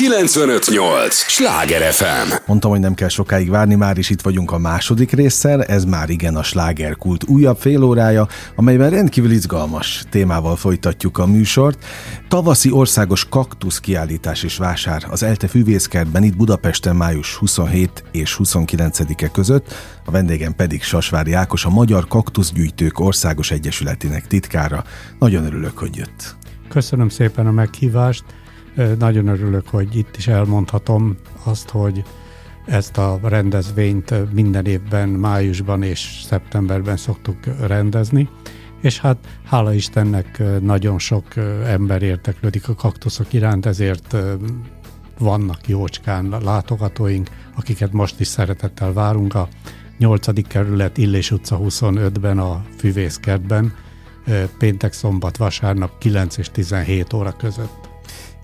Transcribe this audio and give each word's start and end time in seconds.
958! 0.00 1.14
Sláger 1.14 1.92
FM! 1.92 2.32
Mondtam, 2.46 2.70
hogy 2.70 2.80
nem 2.80 2.94
kell 2.94 3.08
sokáig 3.08 3.50
várni, 3.50 3.74
már 3.74 3.98
is 3.98 4.10
itt 4.10 4.20
vagyunk 4.20 4.50
a 4.50 4.58
második 4.58 5.12
résszel, 5.12 5.62
ez 5.62 5.84
már 5.84 6.10
igen 6.10 6.36
a 6.36 6.42
slágerkult 6.42 7.24
újabb 7.28 7.56
fél 7.58 7.82
órája, 7.82 8.28
amelyben 8.54 8.90
rendkívül 8.90 9.30
izgalmas 9.30 10.04
témával 10.10 10.56
folytatjuk 10.56 11.18
a 11.18 11.26
műsort. 11.26 11.84
Tavaszi 12.28 12.70
országos 12.70 13.28
kaktusz 13.28 13.78
kiállítás 13.80 14.42
és 14.42 14.56
vásár 14.56 15.06
az 15.10 15.22
Elte 15.22 15.48
Füvészkertben 15.48 16.22
itt 16.22 16.36
Budapesten 16.36 16.96
május 16.96 17.34
27 17.34 18.04
és 18.12 18.36
29-e 18.44 19.28
között, 19.28 19.74
a 20.04 20.10
vendégem 20.10 20.54
pedig 20.54 20.82
Sasvári 20.82 21.32
Ákos, 21.32 21.64
a 21.64 21.70
Magyar 21.70 22.08
Kaktuszgyűjtők 22.08 22.98
Országos 22.98 23.50
Egyesületének 23.50 24.26
titkára. 24.26 24.84
Nagyon 25.18 25.44
örülök, 25.44 25.78
hogy 25.78 25.96
jött. 25.96 26.36
Köszönöm 26.68 27.08
szépen 27.08 27.46
a 27.46 27.50
meghívást. 27.50 28.24
Nagyon 28.98 29.26
örülök, 29.26 29.68
hogy 29.68 29.96
itt 29.96 30.16
is 30.16 30.26
elmondhatom 30.26 31.16
azt, 31.42 31.68
hogy 31.68 32.04
ezt 32.66 32.98
a 32.98 33.18
rendezvényt 33.22 34.32
minden 34.32 34.66
évben 34.66 35.08
májusban 35.08 35.82
és 35.82 36.20
szeptemberben 36.26 36.96
szoktuk 36.96 37.38
rendezni, 37.66 38.28
és 38.80 39.00
hát 39.00 39.38
hála 39.44 39.72
Istennek 39.72 40.42
nagyon 40.60 40.98
sok 40.98 41.24
ember 41.66 42.02
érteklődik 42.02 42.68
a 42.68 42.74
kaktuszok 42.74 43.32
iránt, 43.32 43.66
ezért 43.66 44.16
vannak 45.18 45.68
jócskán 45.68 46.34
látogatóink, 46.44 47.28
akiket 47.56 47.92
most 47.92 48.20
is 48.20 48.26
szeretettel 48.26 48.92
várunk 48.92 49.34
a 49.34 49.48
8. 49.98 50.46
kerület 50.46 50.98
Illés 50.98 51.30
utca 51.30 51.58
25-ben 51.62 52.38
a 52.38 52.64
Füvészkertben, 52.76 53.74
péntek, 54.58 54.92
szombat, 54.92 55.36
vasárnap 55.36 55.98
9 55.98 56.36
és 56.36 56.50
17 56.50 57.12
óra 57.12 57.32
között. 57.32 57.89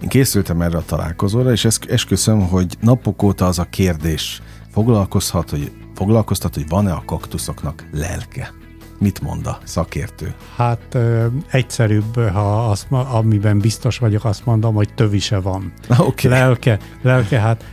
Én 0.01 0.09
készültem 0.09 0.61
erre 0.61 0.77
a 0.77 0.85
találkozóra, 0.85 1.51
és 1.51 1.67
esküszöm, 1.89 2.41
hogy 2.41 2.77
napok 2.81 3.23
óta 3.23 3.47
az 3.47 3.59
a 3.59 3.65
kérdés 3.65 4.43
foglalkozhat, 4.71 5.51
hogy, 5.51 5.73
foglalkoztat, 5.95 6.55
hogy 6.55 6.69
van-e 6.69 6.93
a 6.93 7.03
kaktuszoknak 7.07 7.87
lelke. 7.93 8.53
Mit 8.99 9.21
mond 9.21 9.47
a 9.47 9.59
szakértő? 9.65 10.35
Hát 10.57 10.95
ö, 10.95 11.27
egyszerűbb, 11.51 12.19
ha 12.19 12.71
azt, 12.71 12.87
amiben 12.91 13.59
biztos 13.59 13.99
vagyok, 13.99 14.25
azt 14.25 14.45
mondom, 14.45 14.75
hogy 14.75 14.95
tövise 14.95 15.41
van. 15.41 15.73
Okay. 15.99 16.31
Lelke, 16.31 16.79
lelke, 17.03 17.41
hát 17.41 17.65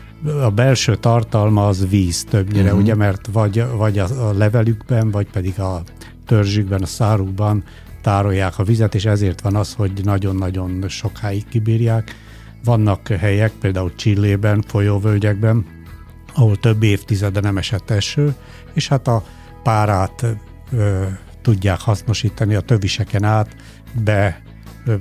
a 0.41 0.49
belső 0.49 0.95
tartalma 0.95 1.67
az 1.67 1.89
víz 1.89 2.23
többnyire, 2.23 2.63
uh-huh. 2.63 2.79
ugye, 2.79 2.95
mert 2.95 3.27
vagy, 3.31 3.65
vagy 3.75 3.99
a, 3.99 4.27
a 4.27 4.33
levelükben, 4.33 5.11
vagy 5.11 5.27
pedig 5.29 5.59
a 5.59 5.81
törzsükben, 6.25 6.81
a 6.81 6.85
szárukban 6.85 7.63
tárolják 8.03 8.59
a 8.59 8.63
vizet, 8.63 8.95
és 8.95 9.05
ezért 9.05 9.41
van 9.41 9.55
az, 9.55 9.73
hogy 9.73 9.91
nagyon-nagyon 10.03 10.85
sokáig 10.87 11.47
kibírják. 11.47 12.15
Vannak 12.63 13.07
helyek, 13.07 13.51
például 13.51 13.95
Csillében, 13.95 14.61
folyóvölgyekben, 14.67 15.65
ahol 16.33 16.57
több 16.57 16.83
évtizede 16.83 17.39
nem 17.39 17.57
esett 17.57 17.89
eső, 17.89 18.35
és 18.73 18.87
hát 18.87 19.07
a 19.07 19.23
párát 19.63 20.25
ö, 20.71 21.05
tudják 21.41 21.79
hasznosítani 21.79 22.55
a 22.55 22.61
töviseken 22.61 23.23
át, 23.23 23.55
be 24.03 24.41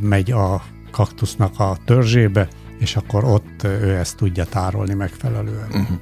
megy 0.00 0.30
a 0.30 0.62
kaktusznak 0.90 1.60
a 1.60 1.76
törzsébe, 1.84 2.48
és 2.78 2.96
akkor 2.96 3.24
ott 3.24 3.62
ő 3.62 3.96
ezt 3.96 4.16
tudja 4.16 4.44
tárolni 4.44 4.94
megfelelően. 4.94 5.66
Uh-huh. 5.66 5.98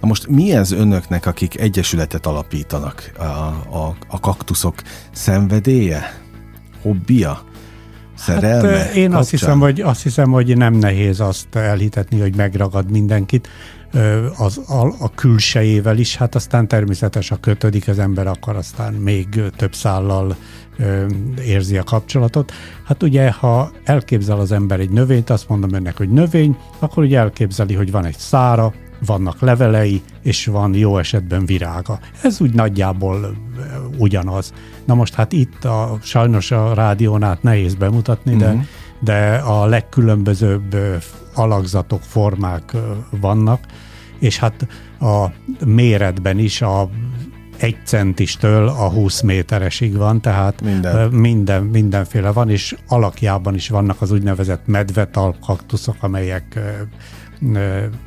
Na 0.00 0.08
most 0.08 0.26
mi 0.26 0.52
ez 0.52 0.70
önöknek, 0.70 1.26
akik 1.26 1.60
egyesületet 1.60 2.26
alapítanak? 2.26 3.12
A, 3.18 3.22
a, 3.22 3.96
a 4.08 4.20
kaktuszok 4.20 4.82
szenvedélye? 5.12 6.20
Hobbija? 6.82 7.42
Szerelme? 8.16 8.78
Hát, 8.78 8.94
én 8.94 9.12
azt 9.12 9.30
hiszem, 9.30 9.58
hogy, 9.58 9.80
azt 9.80 10.02
hiszem, 10.02 10.30
hogy 10.30 10.56
nem 10.56 10.74
nehéz 10.74 11.20
azt 11.20 11.54
elhitetni, 11.54 12.20
hogy 12.20 12.36
megragad 12.36 12.90
mindenkit 12.90 13.48
az, 14.36 14.58
a, 14.68 14.86
a 14.98 15.10
külsejével 15.14 15.98
is, 15.98 16.16
hát 16.16 16.34
aztán 16.34 16.68
természetes 16.68 17.30
a 17.30 17.36
kötődik, 17.36 17.88
az 17.88 17.98
ember 17.98 18.26
akar 18.26 18.56
aztán 18.56 18.92
még 18.92 19.42
több 19.56 19.74
szállal 19.74 20.36
ö, 20.78 21.06
érzi 21.44 21.76
a 21.76 21.82
kapcsolatot. 21.82 22.52
Hát 22.84 23.02
ugye, 23.02 23.30
ha 23.30 23.72
elképzel 23.84 24.38
az 24.38 24.52
ember 24.52 24.80
egy 24.80 24.90
növényt, 24.90 25.30
azt 25.30 25.48
mondom 25.48 25.74
önnek, 25.74 25.96
hogy 25.96 26.08
növény, 26.08 26.56
akkor 26.78 27.02
ugye 27.02 27.18
elképzeli, 27.18 27.74
hogy 27.74 27.90
van 27.90 28.04
egy 28.04 28.18
szára, 28.18 28.72
vannak 29.06 29.40
levelei, 29.40 30.02
és 30.22 30.46
van 30.46 30.74
jó 30.74 30.98
esetben 30.98 31.46
virága. 31.46 31.98
Ez 32.22 32.40
úgy 32.40 32.54
nagyjából 32.54 33.36
ugyanaz. 34.00 34.52
Na 34.84 34.94
most 34.94 35.14
hát 35.14 35.32
itt 35.32 35.64
a, 35.64 35.98
sajnos 36.02 36.50
a 36.50 36.74
rádión 36.74 37.22
át 37.22 37.42
nehéz 37.42 37.74
bemutatni, 37.74 38.36
de, 38.36 38.46
uh-huh. 38.46 38.62
de 39.00 39.34
a 39.34 39.66
legkülönbözőbb 39.66 40.76
alakzatok, 41.34 42.02
formák 42.02 42.76
vannak, 43.10 43.60
és 44.18 44.38
hát 44.38 44.66
a 45.00 45.26
méretben 45.64 46.38
is 46.38 46.62
a 46.62 46.90
egy 47.56 47.76
centistől 47.84 48.68
a 48.68 48.90
20 48.90 49.20
méteresig 49.20 49.96
van, 49.96 50.20
tehát 50.20 50.60
minden. 50.60 51.10
Minden, 51.10 51.62
mindenféle 51.62 52.32
van, 52.32 52.50
és 52.50 52.76
alakjában 52.88 53.54
is 53.54 53.68
vannak 53.68 54.00
az 54.00 54.10
úgynevezett 54.10 54.66
medvetalp 54.66 55.36
kaktuszok, 55.46 55.96
amelyek 56.00 56.58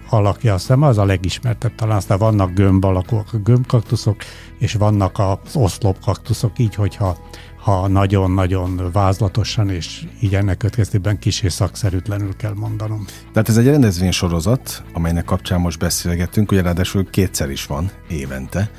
alakja 0.10 0.54
a 0.54 0.58
szeme, 0.58 0.88
az 0.88 0.98
a 0.98 1.06
legismertebb 1.06 1.76
talán. 1.76 1.98
Aztán 1.98 2.18
vannak 2.18 2.54
gömb 2.54 2.86
alakúak, 2.86 3.34
a 3.34 3.38
gömbkaktuszok, 3.38 4.16
és 4.60 4.74
vannak 4.74 5.20
az 5.20 5.56
oszlopkaktuszok, 5.56 6.60
így, 6.60 6.76
hogyha 6.76 7.18
ha 7.64 7.88
nagyon-nagyon 7.88 8.90
vázlatosan, 8.92 9.70
és 9.70 10.06
így 10.22 10.36
ennek 10.36 10.58
következtében 10.58 11.20
kis 11.20 11.42
és 11.42 11.54
szakszerűtlenül 11.54 12.36
kell 12.36 12.54
mondanom. 12.54 13.06
Tehát 13.34 13.50
ez 13.50 13.58
egy 13.58 13.66
rendezvénysorozat, 13.66 14.84
amelynek 14.94 15.26
kapcsán 15.26 15.60
most 15.60 15.80
beszélgetünk, 15.80 16.52
ugye 16.52 16.62
ráadásul 16.62 17.10
kétszer 17.10 17.50
is 17.50 17.66
van 17.66 17.92
évente, 18.10 18.72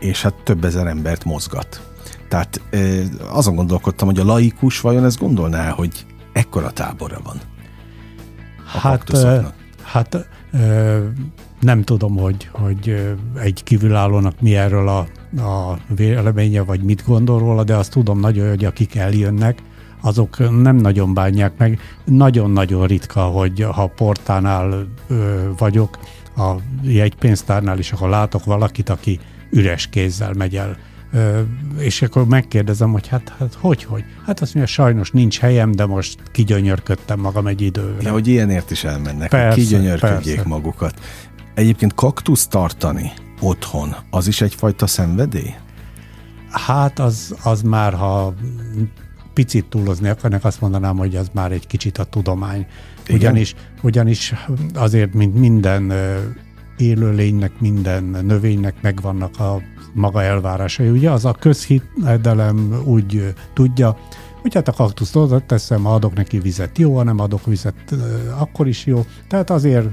és 0.00 0.22
hát 0.22 0.34
több 0.34 0.64
ezer 0.64 0.86
embert 0.86 1.24
mozgat. 1.24 1.94
Tehát 2.28 2.60
azon 3.30 3.54
gondolkodtam, 3.54 4.08
hogy 4.08 4.18
a 4.18 4.24
laikus 4.24 4.80
vajon 4.80 5.04
ezt 5.04 5.18
gondolná, 5.18 5.70
hogy 5.70 6.06
ekkora 6.32 6.70
tábora 6.70 7.20
van 7.24 7.40
hát, 8.66 9.10
Hát 9.86 10.28
nem 11.60 11.82
tudom, 11.82 12.16
hogy, 12.16 12.48
hogy 12.52 13.14
egy 13.42 13.62
kívülállónak 13.62 14.40
mi 14.40 14.56
erről 14.56 14.88
a, 14.88 14.98
a 15.42 15.78
véleménye, 15.96 16.62
vagy 16.62 16.82
mit 16.82 17.04
gondol 17.06 17.38
róla, 17.38 17.64
de 17.64 17.74
azt 17.74 17.90
tudom 17.90 18.20
nagyon, 18.20 18.48
hogy 18.48 18.64
akik 18.64 18.94
eljönnek, 18.94 19.62
azok 20.02 20.60
nem 20.62 20.76
nagyon 20.76 21.14
bánják 21.14 21.52
meg. 21.56 21.80
Nagyon-nagyon 22.04 22.86
ritka, 22.86 23.20
hogy 23.20 23.66
ha 23.72 23.86
portánál 23.86 24.86
ö, 25.08 25.48
vagyok, 25.56 25.98
a 26.36 26.54
jegypénztárnál 26.82 27.78
is, 27.78 27.92
akkor 27.92 28.08
látok 28.08 28.44
valakit, 28.44 28.88
aki 28.88 29.20
üres 29.50 29.86
kézzel 29.86 30.32
megy 30.32 30.56
el 30.56 30.76
és 31.78 32.02
akkor 32.02 32.26
megkérdezem, 32.26 32.92
hogy 32.92 33.06
hát, 33.06 33.34
hát 33.38 33.54
hogy, 33.60 33.84
hogy? 33.84 34.04
Hát 34.26 34.40
azt 34.40 34.54
mondja, 34.54 34.72
sajnos 34.72 35.10
nincs 35.10 35.38
helyem, 35.38 35.72
de 35.72 35.86
most 35.86 36.18
kigyönyörködtem 36.32 37.20
magam 37.20 37.46
egy 37.46 37.60
időre. 37.60 38.02
Ja, 38.02 38.12
hogy 38.12 38.26
ilyenért 38.26 38.70
is 38.70 38.84
elmennek, 38.84 39.28
persze, 39.28 39.46
hogy 39.46 39.56
kigyönyörködjék 39.56 40.34
persze. 40.34 40.48
magukat. 40.48 41.00
Egyébként 41.54 41.94
kaktusz 41.94 42.46
tartani 42.46 43.12
otthon, 43.40 43.96
az 44.10 44.26
is 44.26 44.40
egyfajta 44.40 44.86
szenvedély? 44.86 45.54
Hát 46.50 46.98
az, 46.98 47.36
az 47.42 47.62
már, 47.62 47.94
ha 47.94 48.34
picit 49.34 49.64
túlozni 49.64 50.08
akarnak, 50.08 50.44
azt 50.44 50.60
mondanám, 50.60 50.96
hogy 50.96 51.16
az 51.16 51.30
már 51.32 51.52
egy 51.52 51.66
kicsit 51.66 51.98
a 51.98 52.04
tudomány. 52.04 52.66
Ugyanis, 53.10 53.54
ugyanis 53.82 54.34
azért, 54.74 55.14
mint 55.14 55.34
minden 55.34 55.92
élőlénynek, 56.76 57.60
minden 57.60 58.04
növénynek 58.04 58.74
megvannak 58.82 59.40
a 59.40 59.60
maga 59.94 60.22
elvárásai. 60.22 60.88
Ugye 60.88 61.10
az 61.10 61.24
a 61.24 61.32
közhiedelem 61.32 62.82
úgy 62.84 63.34
tudja, 63.52 63.96
hogy 64.42 64.54
hát 64.54 64.68
a 64.68 64.72
kaktuszt 64.72 65.16
oda 65.16 65.40
teszem, 65.40 65.82
ha 65.82 65.94
adok 65.94 66.14
neki 66.14 66.38
vizet, 66.38 66.78
jó, 66.78 66.96
ha 66.96 67.02
nem 67.02 67.20
adok 67.20 67.46
vizet, 67.46 67.94
akkor 68.38 68.68
is 68.68 68.86
jó. 68.86 69.04
Tehát 69.28 69.50
azért 69.50 69.86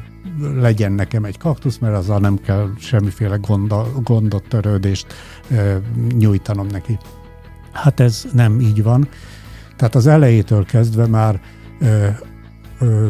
legyen 0.56 0.91
nekem 0.91 1.24
egy 1.24 1.38
kaktusz, 1.38 1.78
mert 1.78 1.96
azzal 1.96 2.20
nem 2.20 2.38
kell 2.38 2.70
semmiféle 2.80 3.36
gonda, 3.36 3.88
gondot, 4.03 4.44
törődést 4.47 5.14
nyújtanom 6.18 6.68
neki. 6.68 6.97
Hát 7.72 8.00
ez 8.00 8.26
nem 8.34 8.59
így 8.59 8.84
van. 8.84 9.08
Tehát 9.76 9.96
az 9.96 10.08
elejétől 10.08 10.66
kezdve 10.66 11.08
már 11.08 11.41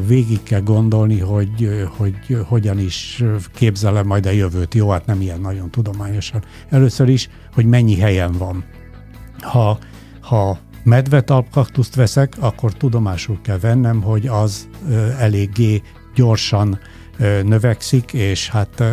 végig 0.08 0.44
kell 0.44 0.62
gondolni, 0.62 1.20
hogy, 1.20 1.88
hogy 1.98 2.38
hogyan 2.48 2.80
is 2.80 3.24
képzelem 3.54 4.08
majd 4.08 4.25
a 4.25 4.31
jövőt. 4.31 4.74
Jó, 4.74 4.90
hát 4.90 5.06
nem 5.06 5.22
ilyen 5.22 5.42
nagyon 5.42 5.72
tudományosan. 5.72 6.44
Először 6.70 7.10
is, 7.10 7.30
hogy 7.54 7.66
mennyi 7.66 7.96
helyen 7.96 8.31
van. 8.31 8.64
Ha, 9.40 9.78
ha 10.22 10.60
medvetalpkaktuszt 10.84 11.96
veszek, 11.96 12.34
akkor 12.40 12.74
tudomásul 12.74 13.42
kell 13.42 13.60
vennem, 13.60 14.02
hogy 14.02 14.28
az 14.28 14.68
eléggé 15.20 15.81
gyorsan 16.16 16.80
növekszik, 17.44 18.14
és 18.14 18.50
hát 18.50 18.84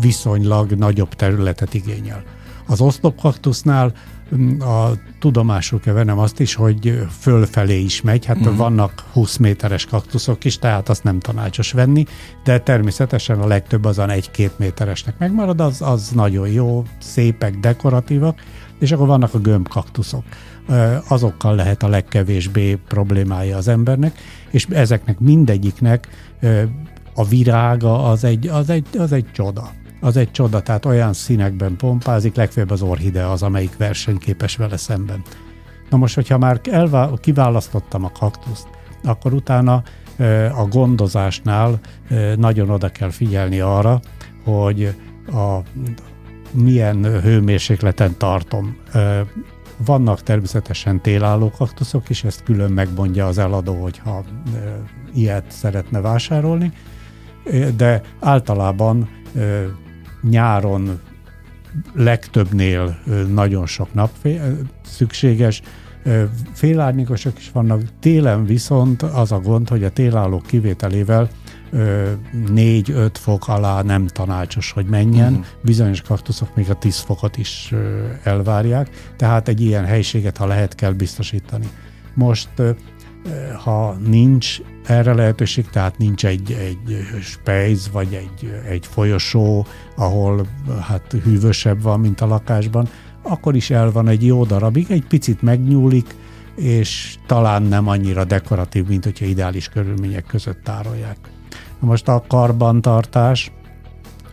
viszonylag 0.00 0.72
nagyobb 0.72 1.14
területet 1.14 1.74
igényel. 1.74 2.22
Az 2.66 2.80
oszlopkaktusznál 2.80 3.92
a 4.60 4.90
tudomásul 5.18 5.80
kell 5.80 5.94
vennem 5.94 6.18
azt 6.18 6.40
is, 6.40 6.54
hogy 6.54 7.06
fölfelé 7.20 7.80
is 7.80 8.02
megy, 8.02 8.24
hát 8.24 8.36
uh-huh. 8.36 8.56
vannak 8.56 9.04
20 9.12 9.36
méteres 9.36 9.84
kaktuszok 9.84 10.44
is, 10.44 10.58
tehát 10.58 10.88
azt 10.88 11.04
nem 11.04 11.18
tanácsos 11.18 11.72
venni, 11.72 12.04
de 12.44 12.58
természetesen 12.58 13.40
a 13.40 13.46
legtöbb 13.46 13.84
azon 13.84 14.10
egy-két 14.10 14.58
méteresnek 14.58 15.18
megmarad, 15.18 15.60
az, 15.60 15.82
az 15.82 16.10
nagyon 16.10 16.48
jó, 16.48 16.84
szépek, 16.98 17.58
dekoratívak, 17.58 18.40
és 18.78 18.92
akkor 18.92 19.06
vannak 19.06 19.34
a 19.34 19.38
gömbkaktuszok. 19.38 20.24
Azokkal 21.08 21.54
lehet 21.54 21.82
a 21.82 21.88
legkevésbé 21.88 22.74
problémája 22.74 23.56
az 23.56 23.68
embernek, 23.68 24.18
és 24.50 24.66
ezeknek 24.70 25.18
mindegyiknek 25.18 26.08
a 27.14 27.24
virága 27.24 28.04
az 28.04 28.24
egy, 28.24 28.46
az 28.46 28.70
egy, 28.70 28.86
az 28.98 29.12
egy 29.12 29.26
csoda 29.32 29.70
az 30.06 30.16
egy 30.16 30.30
csoda, 30.30 30.62
tehát 30.62 30.84
olyan 30.84 31.12
színekben 31.12 31.76
pompázik, 31.76 32.34
legfeljebb 32.34 32.70
az 32.70 32.82
orhide 32.82 33.24
az, 33.24 33.42
amelyik 33.42 33.76
versenyképes 33.76 34.56
vele 34.56 34.76
szemben. 34.76 35.22
Na 35.90 35.96
most, 35.96 36.14
hogyha 36.14 36.38
már 36.38 36.60
elvá- 36.70 37.20
kiválasztottam 37.20 38.04
a 38.04 38.10
kaktuszt, 38.18 38.68
akkor 39.04 39.32
utána 39.32 39.82
a 40.56 40.66
gondozásnál 40.70 41.80
nagyon 42.36 42.70
oda 42.70 42.88
kell 42.88 43.10
figyelni 43.10 43.60
arra, 43.60 44.00
hogy 44.44 44.94
a 45.26 45.58
milyen 46.50 47.20
hőmérsékleten 47.20 48.14
tartom. 48.18 48.76
Vannak 49.76 50.22
természetesen 50.22 51.00
télálló 51.00 51.50
kaktuszok 51.50 52.08
is, 52.08 52.24
ezt 52.24 52.42
külön 52.42 52.70
megmondja 52.70 53.26
az 53.26 53.38
eladó, 53.38 53.82
hogyha 53.82 54.24
ilyet 55.14 55.44
szeretne 55.48 56.00
vásárolni, 56.00 56.72
de 57.76 58.00
általában 58.20 59.08
nyáron 60.28 61.00
legtöbbnél 61.94 62.98
nagyon 63.34 63.66
sok 63.66 63.94
nap 63.94 64.10
szükséges, 64.84 65.62
Félárnyékosok 66.52 67.38
is 67.38 67.50
vannak, 67.52 67.82
télen 68.00 68.44
viszont 68.44 69.02
az 69.02 69.32
a 69.32 69.40
gond, 69.40 69.68
hogy 69.68 69.84
a 69.84 69.90
télállók 69.90 70.46
kivételével 70.46 71.28
4-5 71.72 73.10
fok 73.12 73.48
alá 73.48 73.82
nem 73.82 74.06
tanácsos, 74.06 74.70
hogy 74.70 74.86
menjen. 74.86 75.32
Uh-huh. 75.32 75.46
Bizonyos 75.62 76.00
kaktuszok 76.00 76.56
még 76.56 76.70
a 76.70 76.74
10 76.74 76.98
fokot 76.98 77.36
is 77.36 77.74
elvárják, 78.22 78.90
tehát 79.16 79.48
egy 79.48 79.60
ilyen 79.60 79.84
helységet, 79.84 80.36
ha 80.36 80.46
lehet, 80.46 80.74
kell 80.74 80.92
biztosítani. 80.92 81.66
Most 82.14 82.48
ha 83.64 83.92
nincs 83.92 84.58
erre 84.86 85.14
lehetőség, 85.14 85.68
tehát 85.68 85.98
nincs 85.98 86.26
egy, 86.26 86.52
egy 86.52 87.06
spejz, 87.22 87.90
vagy 87.92 88.14
egy, 88.14 88.60
egy 88.68 88.86
folyosó, 88.86 89.66
ahol 89.96 90.46
hát 90.80 91.12
hűvösebb 91.22 91.82
van, 91.82 92.00
mint 92.00 92.20
a 92.20 92.26
lakásban, 92.26 92.88
akkor 93.22 93.56
is 93.56 93.70
el 93.70 93.90
van 93.90 94.08
egy 94.08 94.26
jó 94.26 94.44
darabig, 94.44 94.86
egy 94.90 95.06
picit 95.06 95.42
megnyúlik, 95.42 96.14
és 96.56 97.16
talán 97.26 97.62
nem 97.62 97.88
annyira 97.88 98.24
dekoratív, 98.24 98.86
mint 98.86 99.04
hogyha 99.04 99.24
ideális 99.24 99.68
körülmények 99.68 100.24
között 100.24 100.62
tárolják. 100.62 101.16
Most 101.78 102.08
a 102.08 102.24
karbantartás, 102.28 103.52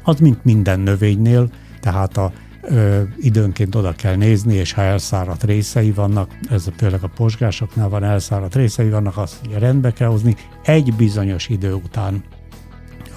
az 0.04 0.20
mint 0.20 0.44
minden 0.44 0.80
növénynél, 0.80 1.50
tehát 1.82 2.18
a 2.18 2.32
ö, 2.64 3.02
időnként 3.20 3.76
oda 3.76 3.92
kell 3.92 4.16
nézni, 4.16 4.54
és 4.54 4.74
ha 4.74 4.82
elszáradt 4.82 5.44
részei 5.44 5.92
vannak, 5.92 6.32
ez 6.50 6.68
például 6.78 7.04
a 7.04 7.12
posgásoknál 7.16 7.90
van, 7.90 8.04
elszáradt 8.04 8.56
részei 8.56 8.90
vannak, 8.90 9.18
azt 9.18 9.36
ugye 9.48 9.60
rendbe 9.60 9.92
kell 9.92 10.08
hozni. 10.08 10.36
Egy 10.64 10.94
bizonyos 10.94 11.48
idő 11.50 11.74
után 11.74 12.24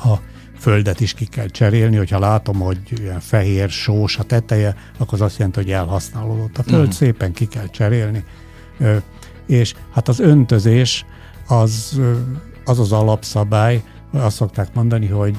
a 0.04 0.14
földet 0.58 1.00
is 1.00 1.14
ki 1.14 1.24
kell 1.24 1.46
cserélni, 1.46 1.96
hogyha 1.96 2.18
látom, 2.18 2.60
hogy 2.60 2.78
ilyen 2.96 3.20
fehér, 3.20 3.68
sós 3.70 4.18
a 4.18 4.22
teteje, 4.22 4.76
akkor 4.98 5.14
az 5.14 5.20
azt 5.20 5.36
jelenti, 5.38 5.60
hogy 5.60 5.70
elhasználódott. 5.70 6.58
A 6.58 6.62
föld 6.62 6.78
uh-huh. 6.78 6.94
szépen 6.94 7.32
ki 7.32 7.46
kell 7.46 7.66
cserélni. 7.66 8.24
Ö, 8.78 8.96
és 9.46 9.74
hát 9.92 10.08
az 10.08 10.20
öntözés 10.20 11.04
az 11.48 12.00
az, 12.66 12.78
az 12.78 12.92
alapszabály, 12.92 13.82
azt 14.12 14.36
szokták 14.36 14.74
mondani, 14.74 15.06
hogy 15.06 15.36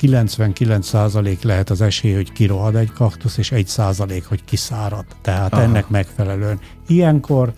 99% 0.00 1.42
lehet 1.42 1.70
az 1.70 1.80
esély, 1.80 2.14
hogy 2.14 2.32
kirohad 2.32 2.76
egy 2.76 2.92
kaktusz, 2.92 3.36
és 3.36 3.52
1% 3.54 4.22
hogy 4.28 4.44
kiszárad. 4.44 5.04
Tehát 5.22 5.52
Aha. 5.52 5.62
ennek 5.62 5.88
megfelelően. 5.88 6.58
Ilyenkor 6.86 7.52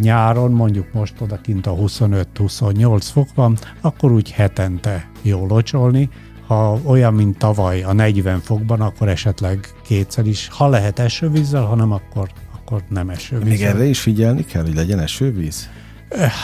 nyáron, 0.00 0.52
mondjuk 0.52 0.92
most 0.92 1.20
odakint 1.20 1.66
a 1.66 1.74
25-28 1.74 3.00
fok 3.12 3.28
van, 3.34 3.58
akkor 3.80 4.12
úgy 4.12 4.30
hetente 4.30 5.10
jó 5.22 5.46
locsolni, 5.46 6.08
ha 6.46 6.80
olyan, 6.84 7.14
mint 7.14 7.38
tavaly 7.38 7.82
a 7.82 7.92
40 7.92 8.40
fokban, 8.40 8.80
akkor 8.80 9.08
esetleg 9.08 9.68
kétszer 9.82 10.26
is, 10.26 10.48
ha 10.48 10.68
lehet 10.68 10.98
esővízzel, 10.98 11.64
hanem 11.64 11.92
akkor, 11.92 12.30
akkor 12.54 12.82
nem 12.88 13.08
esővízzel. 13.10 13.48
Még 13.48 13.62
erre 13.62 13.84
is 13.84 14.00
figyelni 14.00 14.44
kell, 14.44 14.62
hogy 14.62 14.74
legyen 14.74 14.98
esővíz? 14.98 15.68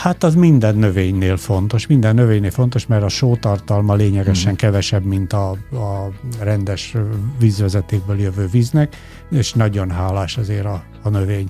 Hát 0.03 0.23
az 0.23 0.35
minden 0.35 0.75
növénynél 0.75 1.37
fontos, 1.37 1.87
minden 1.87 2.15
növénynél 2.15 2.51
fontos, 2.51 2.87
mert 2.87 3.03
a 3.03 3.07
sótartalma 3.07 3.93
lényegesen 3.93 4.51
mm. 4.51 4.55
kevesebb, 4.55 5.05
mint 5.05 5.33
a, 5.33 5.49
a 5.71 6.11
rendes 6.39 6.95
vízvezetékből 7.39 8.19
jövő 8.19 8.47
víznek, 8.47 8.95
és 9.31 9.53
nagyon 9.53 9.91
hálás 9.91 10.37
azért 10.37 10.65
a, 10.65 10.83
a 11.03 11.09
növény. 11.09 11.49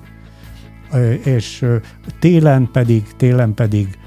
És 1.24 1.66
télen 2.18 2.68
pedig, 2.72 3.06
télen 3.16 3.54
pedig 3.54 3.98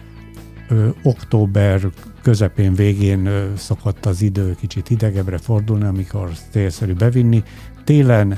október 1.03 1.81
közepén, 2.21 2.73
végén 2.73 3.29
szokott 3.57 4.05
az 4.05 4.21
idő 4.21 4.55
kicsit 4.59 4.88
hidegebbre 4.88 5.38
fordulni, 5.38 5.85
amikor 5.85 6.29
célszerű 6.51 6.94
bevinni. 6.94 7.44
Télen 7.83 8.38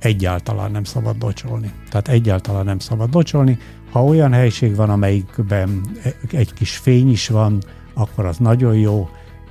egyáltalán 0.00 0.70
nem 0.70 0.84
szabad 0.84 1.22
locsolni. 1.22 1.72
Tehát 1.90 2.08
egyáltalán 2.08 2.64
nem 2.64 2.78
szabad 2.78 3.14
locsolni. 3.14 3.58
Ha 3.90 4.04
olyan 4.04 4.32
helység 4.32 4.76
van, 4.76 4.90
amelyikben 4.90 5.80
egy 6.30 6.52
kis 6.52 6.76
fény 6.76 7.10
is 7.10 7.28
van, 7.28 7.62
akkor 7.94 8.24
az 8.24 8.36
nagyon 8.36 8.74
jó, 8.74 9.08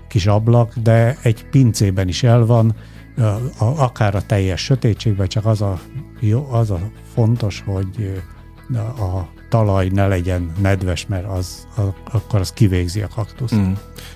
kis 0.07 0.25
ablak, 0.25 0.77
de 0.77 1.17
egy 1.21 1.45
pincében 1.49 2.07
is 2.07 2.23
el 2.23 2.45
van, 2.45 2.75
akár 3.57 4.15
a 4.15 4.25
teljes 4.25 4.61
sötétségben, 4.61 5.27
csak 5.27 5.45
az 5.45 5.61
a, 5.61 5.79
jó, 6.19 6.47
az 6.51 6.71
a 6.71 6.79
fontos, 7.13 7.63
hogy 7.65 8.23
a 8.99 9.38
talaj 9.49 9.87
ne 9.87 10.07
legyen 10.07 10.51
nedves, 10.61 11.05
mert 11.07 11.25
az, 11.25 11.67
a, 11.77 11.81
akkor 12.11 12.39
az 12.39 12.51
kivégzi 12.51 13.01
a 13.01 13.07
kaktusz. 13.07 13.53
Mm. 13.53 13.71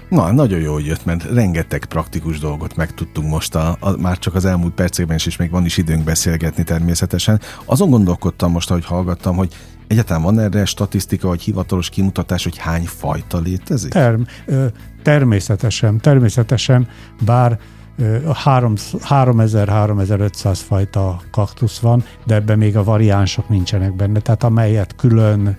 Na, 0.09 0.31
nagyon 0.31 0.59
jó, 0.59 0.73
hogy 0.73 0.85
jött, 0.85 1.05
mert 1.05 1.23
rengeteg 1.23 1.85
praktikus 1.85 2.39
dolgot 2.39 2.75
megtudtunk 2.75 3.29
most, 3.29 3.55
a, 3.55 3.77
a, 3.79 3.97
már 3.97 4.19
csak 4.19 4.35
az 4.35 4.45
elmúlt 4.45 4.73
percekben 4.73 5.15
is, 5.15 5.25
és 5.25 5.37
még 5.37 5.49
van 5.49 5.65
is 5.65 5.77
időnk 5.77 6.03
beszélgetni 6.03 6.63
természetesen. 6.63 7.41
Azon 7.65 7.89
gondolkodtam 7.89 8.51
most, 8.51 8.69
ahogy 8.69 8.85
hallgattam, 8.85 9.35
hogy 9.35 9.53
egyáltalán 9.87 10.23
van 10.23 10.39
erre 10.39 10.65
statisztika, 10.65 11.27
vagy 11.27 11.41
hivatalos 11.41 11.89
kimutatás, 11.89 12.43
hogy 12.43 12.57
hány 12.57 12.85
fajta 12.85 13.39
létezik? 13.39 13.91
Term, 13.91 14.21
természetesen, 15.01 15.99
természetesen, 15.99 16.87
bár 17.25 17.59
3000-3500 17.99 20.59
fajta 20.67 21.21
kaktusz 21.31 21.79
van, 21.79 22.03
de 22.25 22.35
ebben 22.35 22.57
még 22.57 22.77
a 22.77 22.83
variánsok 22.83 23.49
nincsenek 23.49 23.95
benne, 23.95 24.19
tehát 24.19 24.43
amelyet 24.43 24.95
külön, 24.95 25.57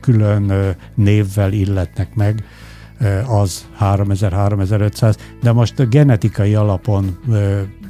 külön 0.00 0.76
névvel 0.94 1.52
illetnek 1.52 2.14
meg, 2.14 2.44
az 3.26 3.66
3000-3500, 3.80 5.16
de 5.42 5.52
most 5.52 5.88
genetikai 5.88 6.54
alapon 6.54 7.18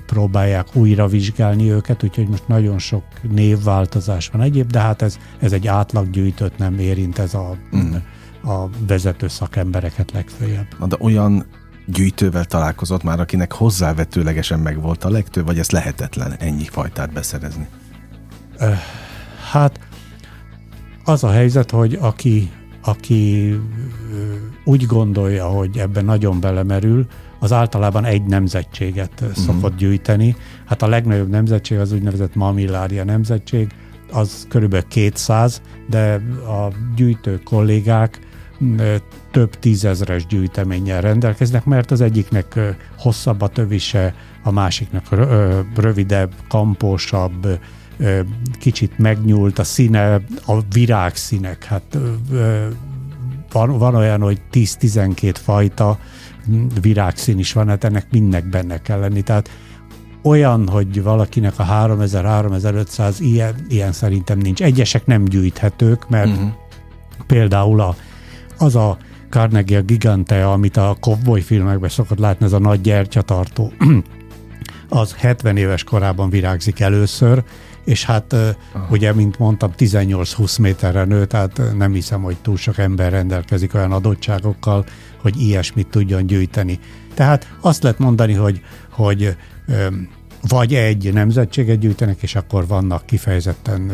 próbálják 0.07 0.77
újra 0.77 1.07
vizsgálni 1.07 1.71
őket, 1.71 2.03
úgyhogy 2.03 2.29
most 2.29 2.49
nagyon 2.49 2.79
sok 2.79 3.05
névváltozás 3.23 4.29
van 4.29 4.43
egyéb, 4.43 4.71
de 4.71 4.81
hát 4.81 5.03
ez, 5.03 5.19
ez 5.41 5.53
egy 5.53 5.67
átlaggyűjtött, 5.67 6.59
nem 6.59 6.79
érint 6.79 7.19
ez 7.19 7.35
a, 7.35 7.57
mm. 7.77 7.95
a 8.51 8.69
vezető 8.87 9.29
szakembereket 9.29 10.13
legfeljebb. 10.13 10.67
Na 10.79 10.87
de 10.87 10.97
olyan 11.01 11.47
gyűjtővel 11.87 12.45
találkozott 12.45 13.03
már, 13.03 13.21
akinek 13.21 13.53
hozzávetőlegesen 13.53 14.59
megvolt 14.59 15.05
a 15.05 15.11
legtöbb, 15.11 15.47
vagy 15.47 15.59
ez 15.59 15.71
lehetetlen 15.71 16.33
ennyi 16.39 16.65
fajtát 16.65 17.13
beszerezni? 17.13 17.67
Hát 19.51 19.81
az 21.05 21.25
a 21.25 21.31
helyzet, 21.31 21.71
hogy 21.71 21.99
aki, 22.01 22.51
aki 22.83 23.55
úgy 24.65 24.87
gondolja, 24.87 25.47
hogy 25.47 25.79
ebben 25.79 26.05
nagyon 26.05 26.41
belemerül, 26.41 27.07
az 27.39 27.53
általában 27.53 28.05
egy 28.05 28.23
nemzetséget 28.23 29.21
uh-huh. 29.21 29.37
szokott 29.37 29.77
gyűjteni. 29.77 30.37
Hát 30.65 30.83
a 30.83 30.89
legnagyobb 30.89 31.29
nemzetség 31.29 31.79
az 31.79 31.93
úgynevezett 31.93 32.35
Mamilária 32.35 33.05
nemzetség, 33.05 33.73
az 34.13 34.47
körülbelül 34.49 34.87
200, 34.89 35.63
de 35.91 36.15
a 36.47 36.73
gyűjtő 36.97 37.41
kollégák 37.45 38.21
több 39.31 39.59
tízezres 39.59 40.27
gyűjteménnyel 40.27 41.01
rendelkeznek, 41.01 41.65
mert 41.65 41.91
az 41.91 42.01
egyiknek 42.01 42.59
hosszabb 42.99 43.41
a 43.41 43.49
tövise, 43.49 44.15
a 44.43 44.51
másiknak 44.51 45.05
rövidebb, 45.77 46.33
kampósabb, 46.49 47.59
kicsit 48.59 48.99
megnyúlt 48.99 49.59
a 49.59 49.65
színe, 49.65 50.15
a 50.47 50.61
virágszínek, 50.73 51.65
hát 51.65 51.99
van, 53.53 53.79
van 53.79 53.95
olyan, 53.95 54.21
hogy 54.21 54.41
10-12 54.53 55.35
fajta 55.43 55.99
virágszín 56.81 57.39
is 57.39 57.53
van, 57.53 57.69
hát 57.69 57.85
ennek 57.85 58.07
mindnek 58.11 58.49
benne 58.49 58.81
kell 58.81 58.99
lenni. 58.99 59.23
Tehát 59.23 59.51
olyan, 60.23 60.69
hogy 60.69 61.03
valakinek 61.03 61.59
a 61.59 61.65
3000-3500 61.65 63.15
ilyen, 63.19 63.55
ilyen 63.69 63.93
szerintem 63.93 64.39
nincs. 64.39 64.63
Egyesek 64.63 65.07
nem 65.07 65.25
gyűjthetők, 65.25 66.09
mert 66.09 66.29
uh-huh. 66.29 66.51
például 67.27 67.81
a, 67.81 67.97
az 68.59 68.77
a 68.77 68.99
Carnegie 69.31 69.81
Gigante, 69.81 70.47
amit 70.47 70.77
a 70.77 70.97
cowboy 71.01 71.41
filmekben 71.41 71.89
szokott 71.89 72.19
látni, 72.19 72.45
ez 72.45 72.53
a 72.53 72.59
nagy 72.59 72.81
gyertyatartó, 72.81 73.73
az 74.89 75.15
70 75.15 75.57
éves 75.57 75.85
korában 75.85 76.31
virágzik 76.31 76.81
először, 76.81 77.45
és 77.85 78.05
hát 78.05 78.33
Aha. 78.33 78.87
ugye, 78.91 79.13
mint 79.13 79.39
mondtam, 79.39 79.73
18-20 79.79 80.61
méterre 80.61 81.05
nő, 81.05 81.25
tehát 81.25 81.63
nem 81.77 81.93
hiszem, 81.93 82.23
hogy 82.23 82.37
túl 82.43 82.57
sok 82.57 82.79
ember 82.79 83.13
rendelkezik 83.13 83.75
olyan 83.75 83.93
adottságokkal, 83.93 84.85
hogy 85.23 85.41
ilyesmit 85.41 85.89
tudjon 85.89 86.27
gyűjteni. 86.27 86.79
Tehát 87.15 87.57
azt 87.61 87.83
lehet 87.83 87.99
mondani, 87.99 88.33
hogy, 88.33 88.61
hogy 88.91 89.37
vagy 90.49 90.75
egy 90.75 91.13
nemzetséget 91.13 91.79
gyűjtenek, 91.79 92.23
és 92.23 92.35
akkor 92.35 92.67
vannak 92.67 93.07
kifejezetten 93.07 93.93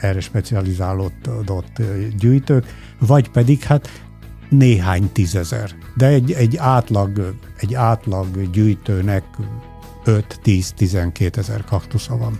erre 0.00 0.20
specializálódott 0.20 1.82
gyűjtők, 2.18 2.64
vagy 2.98 3.30
pedig 3.30 3.62
hát 3.62 4.02
néhány 4.48 5.12
tízezer. 5.12 5.70
De 5.96 6.06
egy, 6.06 6.32
egy, 6.32 6.56
átlag, 6.56 7.34
egy 7.56 7.74
átlag 7.74 8.50
gyűjtőnek 8.50 9.24
5-10-12 10.04 11.36
ezer 11.36 11.64
kaktusza 11.64 12.16
van. 12.16 12.38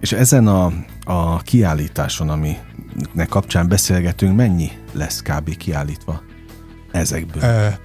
És 0.00 0.12
ezen 0.12 0.46
a, 0.46 0.72
a 1.04 1.38
kiállításon, 1.38 2.28
aminek 2.28 3.28
kapcsán 3.28 3.68
beszélgetünk, 3.68 4.36
mennyi 4.36 4.70
lesz 4.92 5.22
kb. 5.22 5.56
kiállítva 5.56 6.22
ezekből? 6.92 7.42
E, 7.42 7.78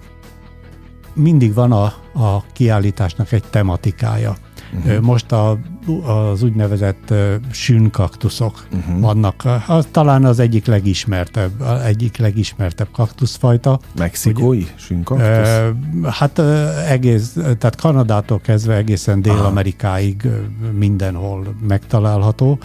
mindig 1.13 1.53
van 1.53 1.71
a, 1.71 1.83
a 2.13 2.43
kiállításnak 2.53 3.31
egy 3.31 3.43
tematikája. 3.49 4.35
Uh-huh. 4.77 4.99
Most 5.01 5.31
a, 5.31 5.57
az 6.05 6.43
úgynevezett 6.43 7.13
sűnkaktuszok 7.51 8.67
uh-huh. 8.73 8.99
vannak. 8.99 9.43
Az, 9.67 9.87
talán 9.91 10.25
az 10.25 10.39
egyik 10.39 10.65
legismertebb, 10.65 11.51
egyik 11.85 12.17
legismertebb 12.17 12.87
kaktuszfajta. 12.91 13.79
Mexikói 13.97 14.65
sűnkaktusz? 14.75 15.73
Hát 16.09 16.39
egész, 16.87 17.33
tehát 17.33 17.75
Kanadától 17.75 18.39
kezdve 18.39 18.75
egészen 18.75 19.21
Dél-Amerikáig 19.21 20.27
mindenhol 20.71 21.55
megtalálható, 21.67 22.59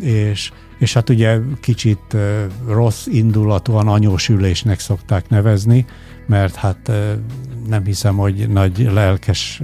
és 0.00 0.52
és 0.78 0.92
hát 0.92 1.10
ugye 1.10 1.38
kicsit 1.60 2.16
rossz 2.68 3.06
indulatúan 3.06 3.88
anyósülésnek 3.88 4.80
szokták 4.80 5.28
nevezni, 5.28 5.86
mert 6.26 6.54
hát 6.54 6.92
nem 7.68 7.84
hiszem, 7.84 8.16
hogy 8.16 8.48
nagy 8.48 8.90
lelkes 8.92 9.62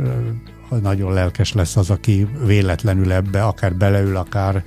nagyon 0.80 1.12
lelkes 1.12 1.52
lesz 1.52 1.76
az, 1.76 1.90
aki 1.90 2.26
véletlenül 2.44 3.12
ebbe 3.12 3.44
akár 3.44 3.74
beleül, 3.74 4.16
akár 4.16 4.64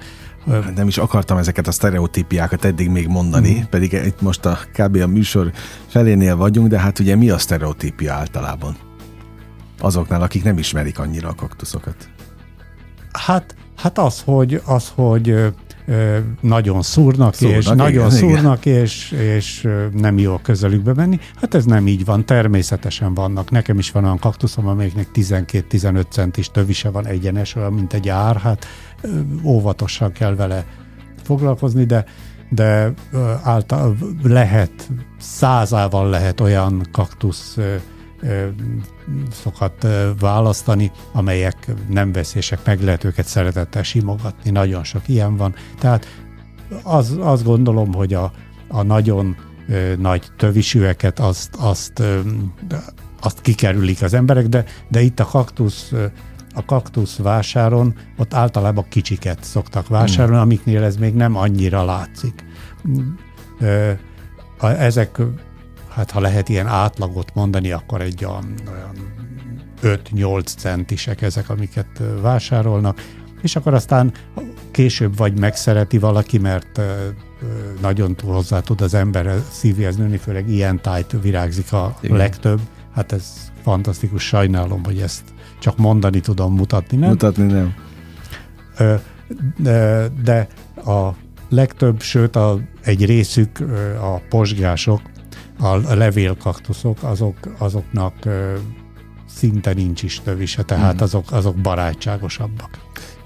nem 0.75 0.87
is 0.87 0.97
akartam 0.97 1.37
ezeket 1.37 1.67
a 1.67 1.71
sztereotípiákat 1.71 2.65
eddig 2.65 2.89
még 2.89 3.07
mondani, 3.07 3.59
mm. 3.59 3.63
pedig 3.69 3.91
itt 3.91 4.21
most 4.21 4.45
a 4.45 4.59
kb. 4.73 4.95
a 4.95 5.07
műsor 5.07 5.51
felénél 5.87 6.35
vagyunk, 6.35 6.67
de 6.67 6.79
hát 6.79 6.99
ugye 6.99 7.15
mi 7.15 7.29
a 7.29 7.37
sztereotípia 7.37 8.13
általában? 8.13 8.75
Azoknál, 9.79 10.21
akik 10.21 10.43
nem 10.43 10.57
ismerik 10.57 10.99
annyira 10.99 11.29
a 11.29 11.35
kaktuszokat. 11.35 11.95
Hát, 13.11 13.55
hát 13.75 13.97
az, 13.97 14.21
hogy, 14.25 14.61
az, 14.65 14.91
hogy 14.95 15.53
nagyon 16.41 16.81
szúrnak, 16.81 17.33
szúrnak 17.33 17.57
és 17.57 17.65
igen, 17.65 17.77
nagyon 17.77 18.05
igen. 18.05 18.09
szúrnak, 18.17 18.65
és, 18.65 19.11
és 19.11 19.67
nem 19.93 20.17
jó 20.17 20.37
közelükbe 20.37 20.93
menni. 20.93 21.19
Hát 21.35 21.53
ez 21.53 21.65
nem 21.65 21.87
így 21.87 22.05
van, 22.05 22.25
természetesen 22.25 23.13
vannak. 23.13 23.51
Nekem 23.51 23.79
is 23.79 23.91
van 23.91 24.03
olyan 24.03 24.19
kaktuszom, 24.19 24.67
amelyiknek 24.67 25.07
12-15 25.13 26.03
centis 26.09 26.49
tövise 26.51 26.89
van 26.89 27.07
egyenes, 27.07 27.55
olyan, 27.55 27.73
mint 27.73 27.93
egy 27.93 28.09
ár, 28.09 28.35
hát 28.35 28.65
óvatosan 29.43 30.11
kell 30.11 30.35
vele 30.35 30.65
foglalkozni, 31.23 31.85
de 31.85 32.05
de 32.49 32.93
által 33.43 33.97
lehet, 34.23 34.89
százával 35.19 36.09
lehet 36.09 36.39
olyan 36.39 36.87
kaktusz 36.91 37.57
szokat 39.31 39.87
választani, 40.19 40.91
amelyek 41.11 41.71
nem 41.89 42.11
veszélyesek, 42.11 42.59
meg 42.65 42.81
lehet 42.81 43.03
őket 43.03 43.25
szeretettel 43.25 43.83
simogatni, 43.83 44.49
nagyon 44.49 44.83
sok 44.83 45.07
ilyen 45.07 45.37
van. 45.37 45.55
Tehát 45.79 46.07
az, 46.83 47.17
azt 47.19 47.43
gondolom, 47.43 47.93
hogy 47.93 48.13
a, 48.13 48.31
a 48.67 48.81
nagyon 48.81 49.35
nagy 49.97 50.31
tövisűeket 50.37 51.19
azt, 51.19 51.55
azt, 51.59 52.03
azt 53.21 53.41
kikerülik 53.41 54.01
az 54.01 54.13
emberek, 54.13 54.47
de, 54.47 54.65
de 54.87 55.01
itt 55.01 55.19
a 55.19 55.25
kaktusz 55.25 55.93
a 56.57 56.65
kaktusz 56.65 57.17
vásáron 57.17 57.95
ott 58.17 58.33
általában 58.33 58.85
kicsiket 58.89 59.43
szoktak 59.43 59.87
vásárolni, 59.87 60.33
hmm. 60.33 60.43
amiknél 60.43 60.83
ez 60.83 60.97
még 60.97 61.13
nem 61.13 61.35
annyira 61.35 61.85
látszik. 61.85 62.45
Ezek 64.59 65.21
hát 65.95 66.11
ha 66.11 66.19
lehet 66.19 66.49
ilyen 66.49 66.67
átlagot 66.67 67.33
mondani, 67.33 67.71
akkor 67.71 68.01
egy 68.01 68.25
olyan, 68.25 68.53
olyan 68.71 68.95
5-8 69.83 70.55
centisek 70.57 71.21
ezek, 71.21 71.49
amiket 71.49 72.01
vásárolnak, 72.21 73.01
és 73.41 73.55
akkor 73.55 73.73
aztán 73.73 74.13
később 74.71 75.17
vagy 75.17 75.39
megszereti 75.39 75.97
valaki, 75.97 76.37
mert 76.37 76.81
nagyon 77.81 78.15
hozzá 78.23 78.59
tud 78.59 78.81
az 78.81 78.93
ember 78.93 79.41
szívhez 79.51 79.95
nőni, 79.95 80.17
főleg 80.17 80.49
ilyen 80.49 80.81
tájt 80.81 81.15
virágzik 81.21 81.73
a 81.73 81.97
Igen. 82.01 82.17
legtöbb. 82.17 82.59
Hát 82.93 83.11
ez 83.11 83.51
fantasztikus, 83.63 84.23
sajnálom, 84.23 84.83
hogy 84.83 84.99
ezt 84.99 85.23
csak 85.59 85.77
mondani 85.77 86.19
tudom, 86.19 86.55
mutatni 86.55 86.97
nem. 86.97 87.09
Mutatni 87.09 87.45
nem. 87.45 87.75
De, 89.57 90.07
de 90.23 90.47
a 90.85 91.09
legtöbb, 91.49 92.01
sőt 92.01 92.35
a, 92.35 92.59
egy 92.83 93.05
részük 93.05 93.59
a 94.01 94.21
posgások, 94.29 95.01
a 95.59 95.93
levélkaktuszok, 95.93 96.97
azok, 97.03 97.35
azoknak 97.57 98.13
szinte 99.35 99.73
nincs 99.73 100.03
is 100.03 100.21
tövise, 100.23 100.63
tehát 100.63 100.91
hmm. 100.91 101.01
azok, 101.01 101.31
azok 101.31 101.55
barátságosabbak. 101.55 102.69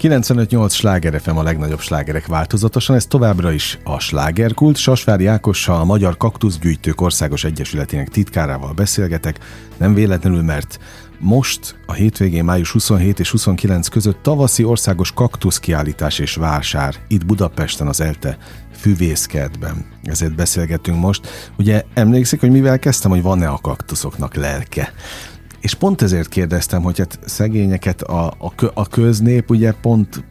95-8 0.00 0.70
sláger 0.70 1.20
FM 1.20 1.36
a 1.36 1.42
legnagyobb 1.42 1.80
slágerek 1.80 2.26
változatosan, 2.26 2.96
ez 2.96 3.06
továbbra 3.06 3.52
is 3.52 3.78
a 3.84 3.98
slágerkult. 3.98 4.76
Sasvári 4.76 5.26
Ákossal, 5.26 5.80
a 5.80 5.84
Magyar 5.84 6.16
Kaktuszgyűjtők 6.16 7.00
Országos 7.00 7.44
Egyesületének 7.44 8.08
titkárával 8.08 8.72
beszélgetek, 8.72 9.38
nem 9.76 9.94
véletlenül, 9.94 10.42
mert 10.42 10.78
most 11.20 11.76
a 11.86 11.92
hétvégén 11.92 12.44
május 12.44 12.70
27 12.70 13.20
és 13.20 13.30
29 13.30 13.88
között 13.88 14.22
tavaszi 14.22 14.64
országos 14.64 15.12
kaktuszkiállítás 15.12 16.18
és 16.18 16.34
vásár 16.34 16.94
itt 17.08 17.26
Budapesten 17.26 17.86
az 17.86 18.00
ELTE 18.00 18.38
füvészkertben. 18.72 19.86
Ezért 20.02 20.34
beszélgetünk 20.34 21.00
most. 21.00 21.28
Ugye 21.58 21.84
emlékszik, 21.94 22.40
hogy 22.40 22.50
mivel 22.50 22.78
kezdtem, 22.78 23.10
hogy 23.10 23.22
van-e 23.22 23.48
a 23.48 23.58
kaktuszoknak 23.62 24.34
lelke? 24.34 24.92
És 25.60 25.74
pont 25.74 26.02
ezért 26.02 26.28
kérdeztem, 26.28 26.82
hogy 26.82 26.98
hát 26.98 27.18
szegényeket 27.24 28.02
a, 28.02 28.26
a, 28.26 28.52
a 28.74 28.88
köznép 28.88 29.50
ugye 29.50 29.72
pont 29.72 30.24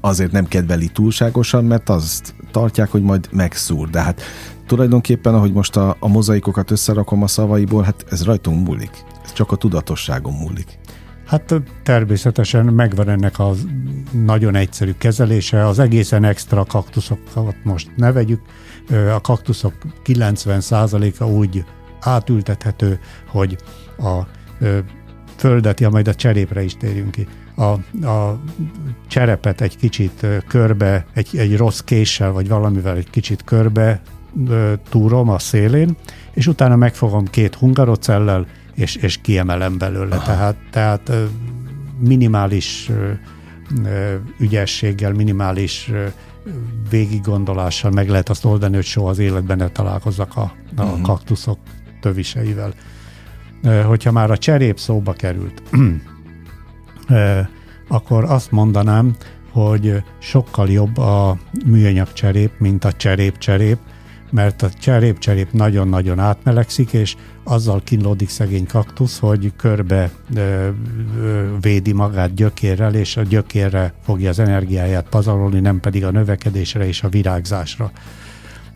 azért 0.00 0.32
nem 0.32 0.46
kedveli 0.46 0.88
túlságosan, 0.88 1.64
mert 1.64 1.88
azt 1.88 2.34
tartják, 2.50 2.90
hogy 2.90 3.02
majd 3.02 3.28
megszúr. 3.32 3.90
De 3.90 4.00
hát 4.02 4.22
tulajdonképpen, 4.66 5.34
ahogy 5.34 5.52
most 5.52 5.76
a, 5.76 5.96
a 5.98 6.08
mozaikokat 6.08 6.70
összerakom 6.70 7.22
a 7.22 7.26
szavaiból, 7.26 7.82
hát 7.82 8.04
ez 8.10 8.24
rajtunk 8.24 8.66
múlik. 8.66 9.04
Csak 9.36 9.52
a 9.52 9.56
tudatosságon 9.56 10.32
múlik. 10.32 10.78
Hát 11.26 11.54
természetesen 11.82 12.64
megvan 12.64 13.08
ennek 13.08 13.38
a 13.38 13.52
nagyon 14.24 14.54
egyszerű 14.54 14.92
kezelése. 14.98 15.66
Az 15.66 15.78
egészen 15.78 16.24
extra 16.24 16.64
kaktuszokat 16.64 17.56
most 17.62 17.90
ne 17.96 18.12
vegyük. 18.12 18.40
A 19.14 19.20
kaktuszok 19.20 19.74
90%-a 20.04 21.24
úgy 21.24 21.64
átültethető, 22.00 23.00
hogy 23.28 23.56
a 23.98 24.20
földet, 25.36 25.80
ja 25.80 25.90
majd 25.90 26.08
a 26.08 26.14
cserépre 26.14 26.62
is 26.62 26.76
térjünk 26.76 27.10
ki. 27.10 27.26
A, 27.56 27.62
a 28.06 28.40
cserepet 29.06 29.60
egy 29.60 29.76
kicsit 29.76 30.26
körbe, 30.48 31.06
egy, 31.14 31.36
egy 31.36 31.56
rossz 31.56 31.80
késsel, 31.80 32.32
vagy 32.32 32.48
valamivel 32.48 32.96
egy 32.96 33.10
kicsit 33.10 33.44
körbe 33.44 34.02
túrom 34.88 35.28
a 35.28 35.38
szélén, 35.38 35.96
és 36.32 36.46
utána 36.46 36.76
megfogom 36.76 37.24
két 37.24 37.54
hungarocellel, 37.54 38.46
és, 38.76 38.96
és 38.96 39.16
kiemelem 39.16 39.78
belőle. 39.78 40.18
Tehát, 40.18 40.56
tehát 40.70 41.12
minimális 41.98 42.90
ügyességgel, 44.38 45.12
minimális 45.12 45.90
végiggondolással 46.90 47.90
meg 47.90 48.08
lehet 48.08 48.28
azt 48.28 48.44
oldani, 48.44 48.74
hogy 48.74 48.84
soha 48.84 49.08
az 49.08 49.18
életben 49.18 49.56
ne 49.56 49.68
találkozzak 49.68 50.36
a, 50.36 50.52
a 50.76 50.82
uh-huh. 50.82 51.00
kaktuszok 51.00 51.58
töviseivel. 52.00 52.74
Hogyha 53.86 54.12
már 54.12 54.30
a 54.30 54.38
cserép 54.38 54.78
szóba 54.78 55.12
került, 55.12 55.62
akkor 57.88 58.24
azt 58.24 58.50
mondanám, 58.50 59.16
hogy 59.50 60.02
sokkal 60.18 60.70
jobb 60.70 60.96
a 60.96 61.38
műanyag 61.66 62.12
cserép, 62.12 62.52
mint 62.58 62.84
a 62.84 62.92
cserép-cserép, 62.92 63.78
mert 64.30 64.62
a 64.62 64.70
cserép-cserép 64.70 65.52
nagyon-nagyon 65.52 66.18
átmelegszik, 66.18 66.92
és 66.92 67.16
azzal 67.44 67.80
kínlódik 67.84 68.28
szegény 68.28 68.66
kaktusz, 68.66 69.18
hogy 69.18 69.52
körbe 69.56 70.10
ö, 70.34 70.68
ö, 71.20 71.46
védi 71.60 71.92
magát 71.92 72.34
gyökérrel, 72.34 72.94
és 72.94 73.16
a 73.16 73.22
gyökérre 73.22 73.92
fogja 74.04 74.28
az 74.28 74.38
energiáját 74.38 75.08
pazarolni, 75.08 75.60
nem 75.60 75.80
pedig 75.80 76.04
a 76.04 76.10
növekedésre 76.10 76.86
és 76.86 77.02
a 77.02 77.08
virágzásra. 77.08 77.90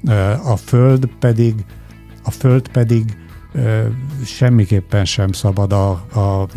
Ö, 0.05 0.13
a 0.31 0.57
föld 0.57 1.07
pedig 1.19 1.65
a 2.23 2.31
föld 2.31 2.69
pedig 2.69 3.17
ö, 3.53 3.87
semmiképpen 4.25 5.05
sem 5.05 5.33
szabad 5.33 5.73
a, 5.73 5.91
a 5.91 6.49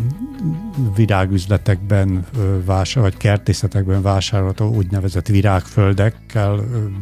virágüzletekben 0.96 2.26
vásár, 2.64 3.02
vagy 3.02 3.16
kertészetekben 3.16 4.02
vásárolható 4.02 4.74
úgynevezett 4.74 5.26
virágföldekkel 5.26 6.60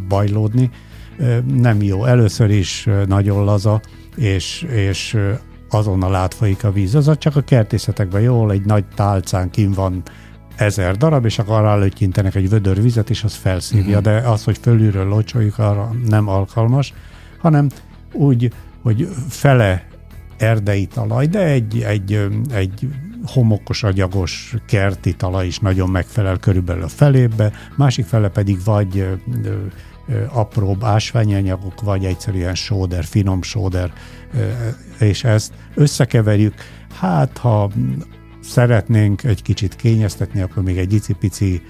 bajlódni, 0.08 0.70
nem 1.54 1.82
jó. 1.82 2.04
Először 2.04 2.50
is 2.50 2.88
nagyon 3.06 3.44
laza, 3.44 3.80
és, 4.16 4.66
és 4.70 5.18
azonnal 5.70 6.14
átfolyik 6.14 6.64
a 6.64 6.72
víz. 6.72 6.94
Az 6.94 7.18
csak 7.18 7.36
a 7.36 7.40
kertészetekben 7.40 8.20
jól, 8.20 8.52
egy 8.52 8.64
nagy 8.64 8.84
tálcán 8.94 9.50
kim 9.50 9.72
van 9.72 10.02
ezer 10.56 10.96
darab, 10.96 11.24
és 11.24 11.38
akkor 11.38 11.54
arra 11.54 11.70
előttyintenek 11.70 12.34
egy 12.34 12.48
vödör 12.48 12.82
vizet, 12.82 13.10
és 13.10 13.24
az 13.24 13.34
felszívja, 13.34 13.98
uh-huh. 13.98 14.12
de 14.12 14.28
az, 14.28 14.44
hogy 14.44 14.58
fölülről 14.58 15.06
locsoljuk, 15.06 15.58
arra 15.58 15.90
nem 16.08 16.28
alkalmas, 16.28 16.92
hanem 17.38 17.68
úgy, 18.12 18.52
hogy 18.82 19.08
fele 19.28 19.86
erdei 20.38 20.86
talaj, 20.86 21.26
de 21.26 21.44
egy, 21.44 21.80
egy, 21.80 22.28
egy 22.52 22.88
homokos, 23.26 23.82
agyagos 23.82 24.54
kerti 24.66 25.14
talaj 25.14 25.46
is 25.46 25.58
nagyon 25.58 25.88
megfelel 25.88 26.36
körülbelül 26.36 26.82
a 26.82 26.88
felébe, 26.88 27.52
másik 27.76 28.04
fele 28.04 28.28
pedig 28.28 28.64
vagy 28.64 29.06
apróbb 30.32 30.84
ásványanyagok, 30.84 31.80
vagy 31.80 32.04
egyszerűen 32.04 32.54
sóder, 32.54 33.04
finom 33.04 33.42
sóder, 33.42 33.92
és 34.98 35.24
ezt 35.24 35.52
összekeverjük. 35.74 36.54
Hát, 36.94 37.38
ha 37.38 37.70
szeretnénk 38.40 39.24
egy 39.24 39.42
kicsit 39.42 39.76
kényeztetni, 39.76 40.40
akkor 40.40 40.62
még 40.62 40.78
egy 40.78 40.92
icipici 40.92 41.62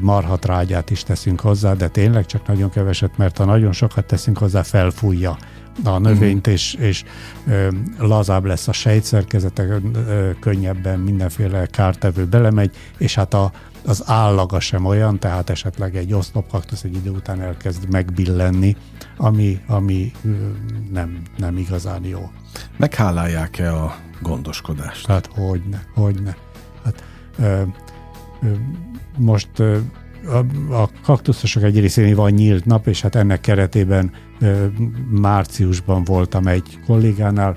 marhatrágyát 0.00 0.90
is 0.90 1.02
teszünk 1.02 1.40
hozzá, 1.40 1.74
de 1.74 1.88
tényleg 1.88 2.26
csak 2.26 2.46
nagyon 2.46 2.70
keveset, 2.70 3.16
mert 3.16 3.36
ha 3.36 3.44
nagyon 3.44 3.72
sokat 3.72 4.06
teszünk 4.06 4.38
hozzá, 4.38 4.62
felfújja 4.62 5.36
a 5.84 5.98
növényt, 5.98 6.48
mm. 6.48 6.52
és, 6.52 6.74
és 6.74 7.04
ö, 7.48 7.68
lazább 7.98 8.44
lesz 8.44 8.68
a 8.68 8.72
sejtszerkezete, 8.72 9.62
ö, 9.62 10.30
könnyebben 10.40 10.98
mindenféle 10.98 11.66
kártevő 11.66 12.24
belemegy, 12.24 12.70
és 12.98 13.14
hát 13.14 13.34
a, 13.34 13.52
az 13.86 14.02
állaga 14.06 14.60
sem 14.60 14.84
olyan, 14.84 15.18
tehát 15.18 15.50
esetleg 15.50 15.96
egy 15.96 16.12
oszlopkaktusz 16.12 16.82
egy 16.82 16.94
idő 16.94 17.10
után 17.10 17.40
elkezd 17.40 17.90
megbillenni, 17.90 18.76
ami, 19.16 19.60
ami 19.66 20.12
nem, 20.92 21.22
nem 21.36 21.56
igazán 21.56 22.04
jó. 22.04 22.30
Meghálálják-e 22.76 23.74
a 23.74 23.96
gondoskodást? 24.22 25.06
Hát 25.06 25.26
hogyne, 25.26 25.86
hogyne. 25.94 26.36
Hát, 26.84 27.04
ö, 27.38 27.62
ö, 28.42 28.50
most 29.16 29.58
ö, 29.58 29.78
a, 30.26 30.36
a 30.74 30.90
kaktuszosok 31.02 31.62
egy 31.62 31.80
részén 31.80 32.14
van 32.14 32.30
nyílt 32.30 32.64
nap, 32.64 32.86
és 32.86 33.00
hát 33.00 33.14
ennek 33.14 33.40
keretében 33.40 34.12
ö, 34.40 34.66
márciusban 35.10 36.04
voltam 36.04 36.46
egy 36.46 36.78
kollégánál, 36.86 37.56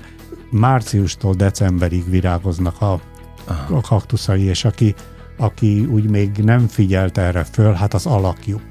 márciustól 0.50 1.34
decemberig 1.34 2.10
virágoznak 2.10 2.80
a, 2.80 3.00
a 3.70 3.80
kaktuszai, 3.80 4.42
és 4.42 4.64
aki 4.64 4.94
aki 5.40 5.86
úgy 5.90 6.10
még 6.10 6.30
nem 6.36 6.66
figyelt 6.66 7.18
erre 7.18 7.44
föl, 7.44 7.72
hát 7.72 7.94
az 7.94 8.06
alakjuk. 8.06 8.62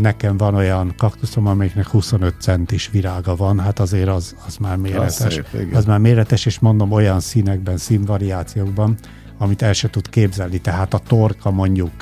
Nekem 0.00 0.36
van 0.36 0.54
olyan 0.54 0.94
kaktuszom, 0.96 1.46
amelyiknek 1.46 1.86
25 1.86 2.34
centis 2.40 2.90
virága 2.90 3.36
van, 3.36 3.60
hát 3.60 3.78
azért 3.78 4.08
az, 4.08 4.36
az 4.46 4.56
már 4.56 4.76
méretes. 4.76 5.20
Az, 5.20 5.32
szép, 5.32 5.74
az 5.74 5.84
már 5.84 5.98
méretes, 5.98 6.46
és 6.46 6.58
mondom 6.58 6.92
olyan 6.92 7.20
színekben, 7.20 7.76
színvariációkban, 7.76 8.96
amit 9.38 9.62
el 9.62 9.72
se 9.72 9.90
tud 9.90 10.08
képzelni. 10.08 10.60
Tehát 10.60 10.94
a 10.94 10.98
torka 10.98 11.50
mondjuk 11.50 11.92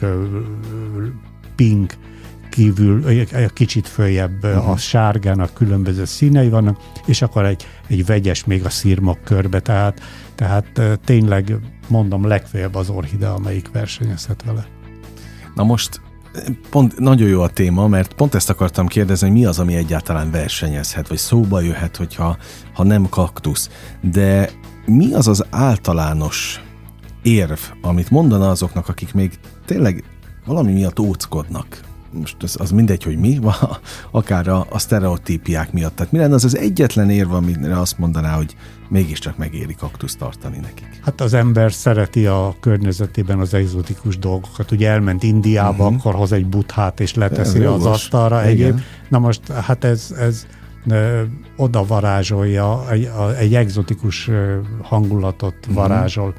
pink, 1.57 1.95
kívül, 2.57 3.07
egy 3.07 3.53
kicsit 3.53 3.89
följebb 3.89 4.45
uh-huh. 4.45 4.71
a 4.71 4.77
sárgának 4.77 5.55
különböző 5.55 6.05
színei 6.05 6.49
vannak, 6.49 6.79
és 7.07 7.23
akkor 7.23 7.45
egy, 7.45 7.67
egy 7.87 8.07
vegyes 8.07 8.45
még 8.45 8.65
a 8.65 8.71
szirmok 8.71 9.19
körbe, 9.25 9.61
tehát, 9.61 10.01
tehát 10.35 10.81
tényleg 11.05 11.57
mondom 11.89 12.27
legfeljebb 12.27 12.75
az 12.75 12.91
orhidea, 12.91 13.35
amelyik 13.35 13.71
versenyezhet 13.73 14.43
vele. 14.45 14.67
Na 15.55 15.65
most 15.65 16.01
pont 16.71 16.99
nagyon 16.99 17.29
jó 17.29 17.41
a 17.43 17.49
téma, 17.49 17.87
mert 17.87 18.15
pont 18.15 18.35
ezt 18.35 18.51
akartam 18.51 18.87
kérdezni, 18.87 19.29
hogy 19.29 19.37
mi 19.37 19.45
az, 19.45 19.59
ami 19.59 19.75
egyáltalán 19.75 20.31
versenyezhet, 20.31 21.09
vagy 21.09 21.19
szóba 21.19 21.61
jöhet, 21.61 21.97
hogyha 21.97 22.37
ha 22.75 22.83
nem 22.83 23.09
kaktusz. 23.09 23.71
De 24.01 24.51
mi 24.87 25.13
az 25.13 25.29
az 25.29 25.45
általános 25.51 26.61
érv, 27.23 27.59
amit 27.83 28.11
mondana 28.11 28.51
azoknak, 28.51 28.89
akik 28.89 29.15
még 29.15 29.39
tényleg 29.65 30.05
valami 30.47 30.73
miatt 30.73 30.99
óckodnak, 30.99 31.81
most 32.21 32.43
az, 32.43 32.57
az 32.61 32.71
mindegy, 32.71 33.03
hogy 33.03 33.19
mi, 33.19 33.39
akár 34.11 34.49
a, 34.49 34.67
a 34.71 34.79
sztereotípiák 34.79 35.73
miatt. 35.73 35.97
Tehát 35.97 36.13
mi 36.13 36.19
lenne 36.19 36.35
az 36.35 36.45
az 36.45 36.57
egyetlen 36.57 37.11
érv, 37.11 37.33
amire 37.33 37.81
azt 37.81 37.99
mondaná, 37.99 38.37
hogy 38.37 38.57
mégiscsak 38.89 39.37
megéri 39.37 39.75
kaktuszt 39.75 40.19
tartani 40.19 40.59
nekik? 40.59 41.01
Hát 41.03 41.21
az 41.21 41.35
ember 41.35 41.73
szereti 41.73 42.27
a 42.27 42.55
környezetében 42.61 43.39
az 43.39 43.55
egzotikus 43.55 44.19
dolgokat. 44.19 44.71
Ugye 44.71 44.91
elment 44.91 45.23
Indiába, 45.23 45.85
uh-huh. 45.85 45.99
akkor 45.99 46.15
hoz 46.15 46.33
egy 46.33 46.47
buthát 46.47 47.01
és 47.01 47.15
leteszi 47.15 47.59
az 47.59 47.65
jogos. 47.65 47.87
asztalra 47.87 48.43
egyéb. 48.43 48.81
Na 49.09 49.19
most, 49.19 49.53
hát 49.53 49.85
ez, 49.85 50.15
ez 50.19 50.47
oda 51.57 51.85
varázsolja, 51.85 52.91
egy, 52.91 53.11
egy 53.39 53.55
egzotikus 53.55 54.31
hangulatot 54.83 55.55
uh-huh. 55.61 55.75
varázsol. 55.75 56.35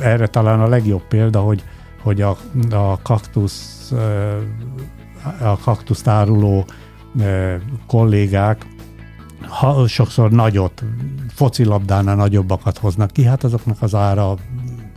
Erre 0.00 0.26
talán 0.26 0.60
a 0.60 0.68
legjobb 0.68 1.02
példa, 1.08 1.40
hogy 1.40 1.64
hogy 2.02 2.20
a, 2.20 2.36
a 2.70 3.02
kaktusz 3.02 3.92
a 5.40 5.56
kaktuszt 5.56 6.06
áruló 6.06 6.66
kollégák 7.86 8.66
ha, 9.48 9.86
sokszor 9.86 10.30
nagyot, 10.30 10.84
focilabdánál 11.28 12.16
nagyobbakat 12.16 12.78
hoznak 12.78 13.10
ki, 13.10 13.24
hát 13.24 13.44
azoknak 13.44 13.82
az 13.82 13.94
ára 13.94 14.36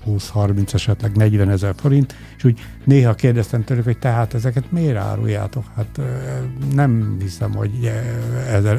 20-30, 0.07 0.73
esetleg 0.73 1.15
40 1.15 1.49
ezer 1.49 1.73
forint, 1.77 2.15
és 2.37 2.43
úgy 2.43 2.59
néha 2.83 3.13
kérdeztem 3.13 3.63
tőlük, 3.63 3.83
hogy 3.83 3.97
tehát 3.97 4.33
ezeket 4.33 4.71
miért 4.71 4.97
áruljátok? 4.97 5.63
Hát 5.75 6.01
nem 6.73 7.17
hiszem, 7.19 7.53
hogy 7.53 7.91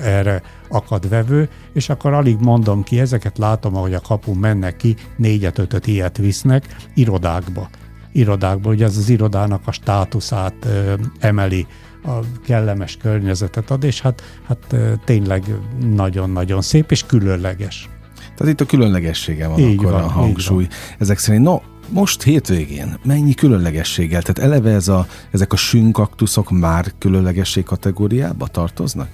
erre 0.03 0.43
akad 0.69 1.09
vevő, 1.09 1.49
és 1.73 1.89
akkor 1.89 2.13
alig 2.13 2.37
mondom 2.41 2.83
ki, 2.83 3.01
ezeket 3.01 3.39
látom, 3.39 3.77
ahogy 3.77 3.95
a 3.95 4.01
kapun 4.01 4.37
mennek 4.37 4.77
ki, 4.77 4.97
négyet-ötöt 5.17 5.87
ilyet 5.87 6.17
visznek 6.17 6.77
irodákba 6.95 7.69
irodákból, 8.19 8.73
ugye 8.73 8.85
ez 8.85 8.97
az 8.97 9.09
irodának 9.09 9.63
a 9.65 9.73
státuszát 9.73 10.55
ö, 10.65 10.95
emeli, 11.19 11.67
a 12.05 12.21
kellemes 12.45 12.97
környezetet 12.97 13.71
ad, 13.71 13.85
és 13.85 14.01
hát, 14.01 14.23
hát 14.47 14.77
tényleg 15.05 15.45
nagyon-nagyon 15.95 16.63
szép 16.63 16.91
és 16.91 17.05
különleges. 17.07 17.89
Tehát 18.37 18.53
itt 18.53 18.61
a 18.61 18.67
különlegessége 18.67 19.47
van 19.47 19.59
így 19.59 19.79
akkor 19.79 19.93
van, 19.93 20.03
a 20.03 20.09
hangsúly. 20.09 20.67
Ezek 20.99 21.19
szerint, 21.19 21.45
no, 21.45 21.61
most 21.89 22.23
hétvégén 22.23 22.99
mennyi 23.05 23.35
különlegességgel? 23.35 24.23
Tehát 24.23 24.51
eleve 24.53 24.71
ez 24.71 24.89
a, 24.89 25.07
ezek 25.31 25.53
a 25.53 25.57
sünkaktuszok 25.57 26.51
már 26.51 26.93
különlegesség 26.99 27.65
kategóriába 27.65 28.47
tartoznak? 28.47 29.09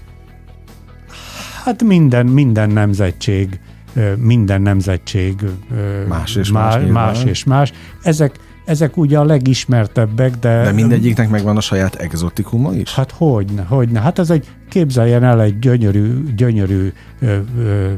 Hát 1.65 1.83
minden, 1.83 2.27
minden 2.27 2.71
nemzetség, 2.71 3.61
minden 4.17 4.63
nemzetség 4.63 5.45
más 6.09 6.37
és 6.37 6.51
más, 6.51 6.75
más, 6.75 6.91
más 6.91 7.25
és 7.25 7.45
más. 7.45 7.73
Ezek, 8.03 8.39
ezek 8.65 8.97
ugye 8.97 9.19
a 9.19 9.25
legismertebbek, 9.25 10.37
de... 10.37 10.63
De 10.63 10.73
mindegyiknek 10.73 11.29
megvan 11.29 11.57
a 11.57 11.61
saját 11.61 11.95
exotikuma 11.95 12.75
is? 12.75 12.95
Hát 12.95 13.11
hogyne, 13.11 13.63
hogyne. 13.63 14.01
Hát 14.01 14.19
ez 14.19 14.31
egy, 14.31 14.49
képzeljen 14.69 15.25
el 15.25 15.43
egy 15.43 15.59
gyönyörű, 15.59 16.35
gyönyörű 16.35 16.93
ö, 17.21 17.39
ö, 17.59 17.93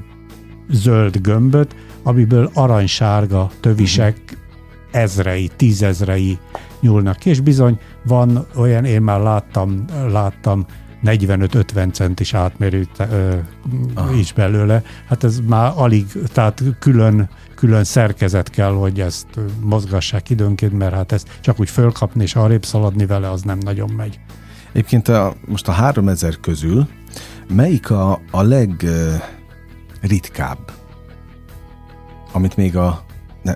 zöld 0.70 1.16
gömböt, 1.16 1.74
amiből 2.03 2.50
aranysárga 2.55 3.50
tövisek 3.61 4.16
uh-huh. 4.24 5.03
ezrei, 5.03 5.50
tízezrei 5.57 6.38
nyúlnak 6.81 7.16
ki, 7.16 7.31
és 7.31 7.40
bizony 7.40 7.79
van 8.05 8.46
olyan, 8.57 8.85
én 8.85 9.03
már 9.03 9.20
láttam, 9.20 9.85
láttam 10.11 10.66
45-50 11.05 11.92
centis 11.92 12.35
átmérő 12.35 12.87
uh, 12.98 14.18
is 14.18 14.33
belőle. 14.33 14.83
Hát 15.09 15.24
ez 15.24 15.40
már 15.46 15.72
alig, 15.77 16.07
tehát 16.33 16.62
külön 16.79 17.29
külön 17.64 17.85
szerkezet 17.85 18.50
kell, 18.50 18.72
hogy 18.72 19.00
ezt 19.00 19.27
mozgassák 19.61 20.31
időnként, 20.31 20.72
mert 20.72 20.94
hát 20.94 21.12
ezt 21.12 21.38
csak 21.40 21.61
úgy 21.61 21.70
fölkapni 21.70 22.22
és 22.22 22.35
arrébb 22.35 22.64
szaladni 22.64 23.07
vele, 23.07 23.31
az 23.31 23.42
nem 23.42 23.59
nagyon 23.59 23.90
megy. 23.90 24.18
Egyébként 24.72 25.09
a, 25.09 25.35
most 25.46 25.68
a 25.68 25.72
3000 25.72 26.40
közül 26.40 26.88
melyik 27.48 27.90
a, 27.90 28.20
a 28.31 28.42
legritkább, 28.42 30.59
amit 32.33 32.57
még 32.57 32.77
a 32.77 33.05
ne, 33.42 33.55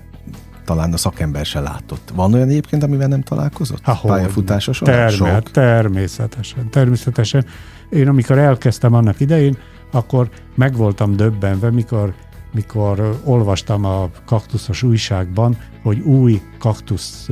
talán 0.64 0.92
a 0.92 0.96
szakember 0.96 1.46
se 1.46 1.60
látott. 1.60 2.12
Van 2.14 2.34
olyan 2.34 2.48
egyébként, 2.48 2.82
amivel 2.82 3.08
nem 3.08 3.22
találkozott? 3.22 3.80
Há, 3.82 3.98
Pályafutása 4.02 4.72
során? 4.72 5.08
Termé- 5.08 5.52
természetesen, 5.52 6.70
természetesen. 6.70 7.44
Én 7.90 8.08
amikor 8.08 8.38
elkezdtem 8.38 8.94
annak 8.94 9.20
idején, 9.20 9.58
akkor 9.90 10.28
meg 10.54 10.76
voltam 10.76 11.16
döbbenve, 11.16 11.70
mikor 11.70 12.14
mikor 12.52 13.20
olvastam 13.24 13.84
a 13.84 14.10
kaktuszos 14.26 14.82
újságban, 14.82 15.58
hogy 15.82 15.98
új 15.98 16.42
kaktusz 16.58 17.28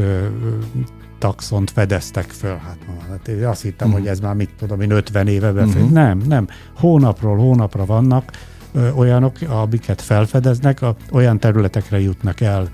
taxont 1.19 1.71
fedeztek 1.71 2.31
föl. 2.31 2.57
Hát, 2.57 2.79
hát 3.09 3.29
én 3.29 3.47
azt 3.47 3.63
hittem, 3.63 3.87
uh-huh. 3.89 4.03
hogy 4.03 4.11
ez 4.11 4.21
már 4.21 4.35
mit 4.35 4.51
tudom 4.59 4.81
én 4.81 4.91
50 4.91 5.27
éve 5.27 5.53
befejezik. 5.53 5.81
Uh-huh. 5.81 5.93
Nem, 5.93 6.23
nem. 6.27 6.49
Hónapról 6.77 7.37
hónapra 7.37 7.85
vannak 7.85 8.31
ö, 8.73 8.91
olyanok, 8.91 9.37
amiket 9.49 10.03
felfedeznek, 10.03 10.83
a, 10.83 10.97
olyan 11.13 11.41
területekre 11.41 12.01
jutnak 12.01 12.41
el, 12.41 12.69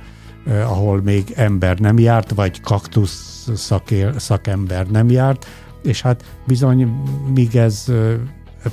ö, 0.47 0.61
ahol 0.61 1.03
még 1.03 1.33
ember 1.37 1.79
nem 1.79 1.99
járt, 1.99 2.35
vagy 2.35 2.61
kaktusz 2.61 3.49
szakér, 3.55 4.15
szakember 4.17 4.87
nem 4.87 5.11
járt, 5.11 5.47
és 5.83 6.03
hát 6.03 6.25
bizony, 6.47 6.93
míg 7.35 7.57
ez 7.57 7.85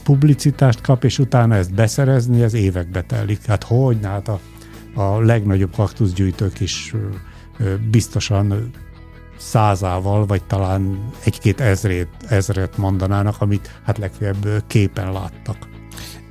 publicitást 0.03 0.81
kap, 0.81 1.03
és 1.03 1.19
utána 1.19 1.55
ezt 1.55 1.73
beszerezni, 1.73 2.41
ez 2.41 2.53
évekbe 2.53 3.01
telik. 3.01 3.45
Hát 3.45 3.63
hogy? 3.63 3.97
Hát 4.03 4.27
a, 4.27 4.39
a 4.93 5.19
legnagyobb 5.19 5.75
kaktuszgyűjtők 5.75 6.59
is 6.59 6.93
biztosan 7.91 8.71
százával, 9.37 10.25
vagy 10.25 10.43
talán 10.43 11.09
egy-két 11.23 11.61
ezrét, 11.61 12.07
ezret 12.27 12.77
mondanának, 12.77 13.35
amit 13.39 13.79
hát 13.83 13.97
legfeljebb 13.97 14.63
képen 14.67 15.11
láttak. 15.11 15.57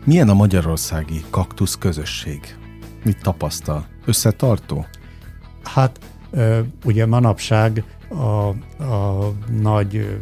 Milyen 0.04 0.28
a 0.28 0.34
magyarországi 0.34 1.24
kaktusz 1.30 1.74
közösség? 1.78 2.56
Mit 3.04 3.22
tapasztal? 3.22 3.86
Összetartó? 4.04 4.86
Hát 5.62 5.98
ugye 6.84 7.06
manapság 7.06 7.84
a, 8.08 8.48
a 8.84 9.32
nagy 9.60 10.18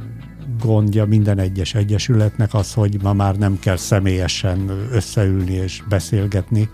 gondja 0.60 1.04
minden 1.04 1.38
egyes 1.38 1.74
egyesületnek 1.74 2.54
az, 2.54 2.74
hogy 2.74 3.02
ma 3.02 3.12
már 3.12 3.36
nem 3.36 3.58
kell 3.58 3.76
személyesen 3.76 4.70
összeülni 4.92 5.52
és 5.52 5.82
beszélgetni, 5.88 6.68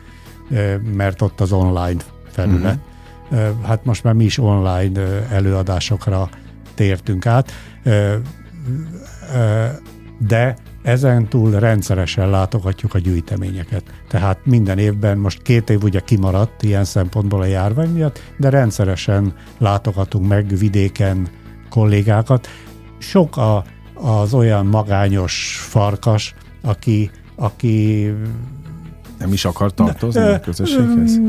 mert 0.95 1.23
ott 1.23 1.41
az 1.41 1.53
online 1.53 2.01
felület. 2.31 2.75
Uh-huh 2.75 2.91
hát 3.63 3.85
most 3.85 4.05
már 4.05 4.15
mi 4.15 4.25
is 4.25 4.39
online 4.39 5.01
előadásokra 5.31 6.29
tértünk 6.75 7.27
át, 7.27 7.53
de 10.19 10.57
ezen 10.83 11.29
túl 11.29 11.51
rendszeresen 11.51 12.31
látogatjuk 12.31 12.95
a 12.95 12.99
gyűjteményeket. 12.99 13.83
Tehát 14.09 14.39
minden 14.45 14.79
évben, 14.79 15.19
most 15.19 15.43
két 15.43 15.71
év 15.71 15.83
ugye 15.83 16.01
kimaradt 16.01 16.63
ilyen 16.63 16.85
szempontból 16.85 17.41
a 17.41 17.45
járvány 17.45 17.91
miatt, 17.91 18.23
de 18.37 18.49
rendszeresen 18.49 19.35
látogatunk 19.59 20.29
meg 20.29 20.47
vidéken 20.47 21.29
kollégákat. 21.69 22.49
Sok 23.03 23.37
a, 23.37 23.65
az 23.95 24.35
olyan 24.35 24.67
magányos 24.67 25.57
farkas, 25.69 26.35
aki, 26.61 27.11
aki 27.35 28.13
nem 29.19 29.33
is 29.33 29.45
akar 29.45 29.75
tartozni 29.75 30.21
de, 30.21 30.33
a 30.33 30.41
közösséghez? 30.41 31.21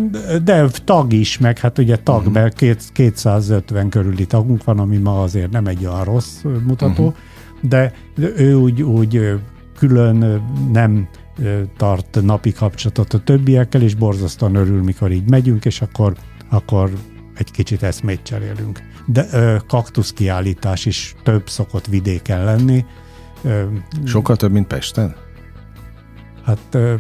De 0.44 0.68
tag 0.84 1.14
is, 1.14 1.38
meg 1.38 1.60
hát 1.60 1.78
ugye 1.78 1.96
tag, 1.96 2.18
uh-huh. 2.18 2.34
mert 2.34 2.56
két, 2.56 2.84
250 2.94 3.90
körüli 3.90 4.26
tagunk 4.26 4.64
van, 4.64 4.80
ami 4.80 4.98
ma 4.98 5.22
azért 5.22 5.52
nem 5.52 5.68
egy 5.68 5.86
olyan 5.86 6.04
rossz 6.04 6.42
mutató, 6.66 7.06
uh-huh. 7.06 7.18
de 7.62 7.94
ő 8.36 8.56
úgy, 8.56 8.82
úgy 8.82 9.40
külön 9.78 10.44
nem 10.72 11.08
tart 11.78 12.20
napi 12.22 12.52
kapcsolatot 12.52 13.14
a 13.14 13.20
többiekkel, 13.20 13.82
és 13.82 13.96
borzasztóan 13.96 14.56
örül, 14.56 14.84
mikor 14.84 15.12
így 15.12 15.30
megyünk, 15.30 15.66
és 15.66 15.82
akkor, 15.82 16.16
akkor 16.50 16.92
egy 17.34 17.52
kicsit 17.52 17.84
eszmét 17.84 18.24
cserélünk. 18.24 18.82
De 19.06 19.28
ö, 19.32 19.58
kaktuszkiállítás 19.68 20.86
is 20.86 21.16
több 21.24 21.50
szokott 21.50 21.86
vidéken 21.86 22.44
lenni. 22.44 22.86
Ö, 23.44 23.64
Sokkal 24.06 24.36
több, 24.36 24.52
mint 24.52 24.68
Pesten? 24.68 25.16
Hát 26.46 26.60
ö, 26.72 26.96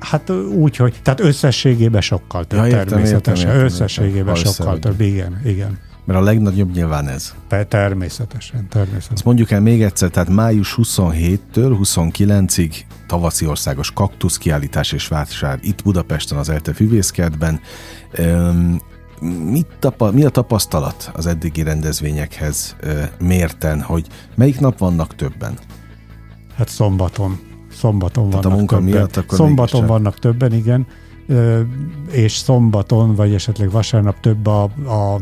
Hát 0.00 0.30
úgy, 0.30 0.76
hogy, 0.76 1.00
tehát 1.02 1.20
összességében 1.20 2.00
sokkal 2.00 2.44
több 2.44 2.58
ja, 2.58 2.66
értem, 2.66 2.86
természetesen. 2.86 3.46
Értem, 3.46 3.62
értem, 3.62 3.64
összességében 3.64 4.36
értem, 4.36 4.52
sokkal 4.52 4.78
több, 4.78 5.00
igen, 5.00 5.40
igen. 5.44 5.78
Mert 6.04 6.20
a 6.20 6.22
legnagyobb 6.22 6.74
nyilván 6.74 7.08
ez. 7.08 7.34
Természetesen, 7.68 8.68
természetesen. 8.68 9.12
Ezt 9.12 9.24
mondjuk 9.24 9.50
el 9.50 9.60
még 9.60 9.82
egyszer, 9.82 10.08
tehát 10.10 10.28
május 10.28 10.74
27-től 10.82 11.76
29-ig 11.82 12.74
tavaszi 13.06 13.46
országos 13.46 13.92
kaktuszkiállítás 13.92 14.92
és 14.92 15.08
vásár 15.08 15.58
itt 15.62 15.82
Budapesten 15.82 16.38
az 16.38 16.48
Elte 16.48 16.72
Füvészkertben. 16.72 17.60
Mit 19.20 19.66
tapa, 19.78 20.10
mi 20.10 20.24
a 20.24 20.28
tapasztalat 20.28 21.10
az 21.14 21.26
eddigi 21.26 21.62
rendezvényekhez 21.62 22.76
mérten, 23.18 23.80
hogy 23.80 24.06
melyik 24.34 24.60
nap 24.60 24.78
vannak 24.78 25.14
többen? 25.14 25.58
Hát 26.56 26.68
szombaton 26.68 27.38
szombaton 27.72 28.30
Tehát 28.30 28.44
vannak 28.44 28.56
a 28.56 28.58
munka 28.58 28.76
többen. 28.76 28.92
miatt 28.92 29.16
akkor 29.16 29.38
Szombaton 29.38 29.86
vannak 29.86 30.18
többen, 30.18 30.52
igen, 30.52 30.86
és 32.10 32.32
szombaton, 32.32 33.14
vagy 33.14 33.34
esetleg 33.34 33.70
vasárnap 33.70 34.20
több 34.20 34.46
a, 34.46 34.62
a 34.62 35.20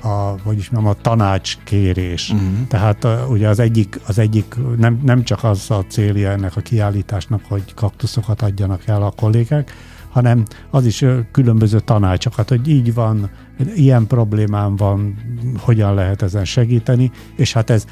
a, 0.00 0.34
hogy 0.42 0.58
is 0.58 0.70
mondjam, 0.70 0.94
a 0.98 1.00
tanácskérés. 1.02 2.30
Uh-huh. 2.30 2.66
Tehát 2.68 3.04
a, 3.04 3.26
ugye 3.30 3.48
az 3.48 3.58
egyik, 3.58 4.00
az 4.06 4.18
egyik 4.18 4.54
nem, 4.76 5.00
nem 5.04 5.24
csak 5.24 5.44
az 5.44 5.70
a 5.70 5.84
célja 5.88 6.30
ennek 6.30 6.56
a 6.56 6.60
kiállításnak, 6.60 7.40
hogy 7.48 7.74
kaktuszokat 7.74 8.42
adjanak 8.42 8.86
el 8.86 9.02
a 9.02 9.10
kollégák, 9.16 9.72
hanem 10.16 10.42
az 10.70 10.86
is 10.86 11.04
különböző 11.32 11.80
tanácsokat, 11.80 12.48
hogy 12.48 12.68
így 12.68 12.94
van, 12.94 13.30
ilyen 13.74 14.06
problémám 14.06 14.76
van, 14.76 15.16
hogyan 15.58 15.94
lehet 15.94 16.22
ezen 16.22 16.44
segíteni, 16.44 17.10
és 17.34 17.52
hát 17.52 17.70
ez 17.70 17.86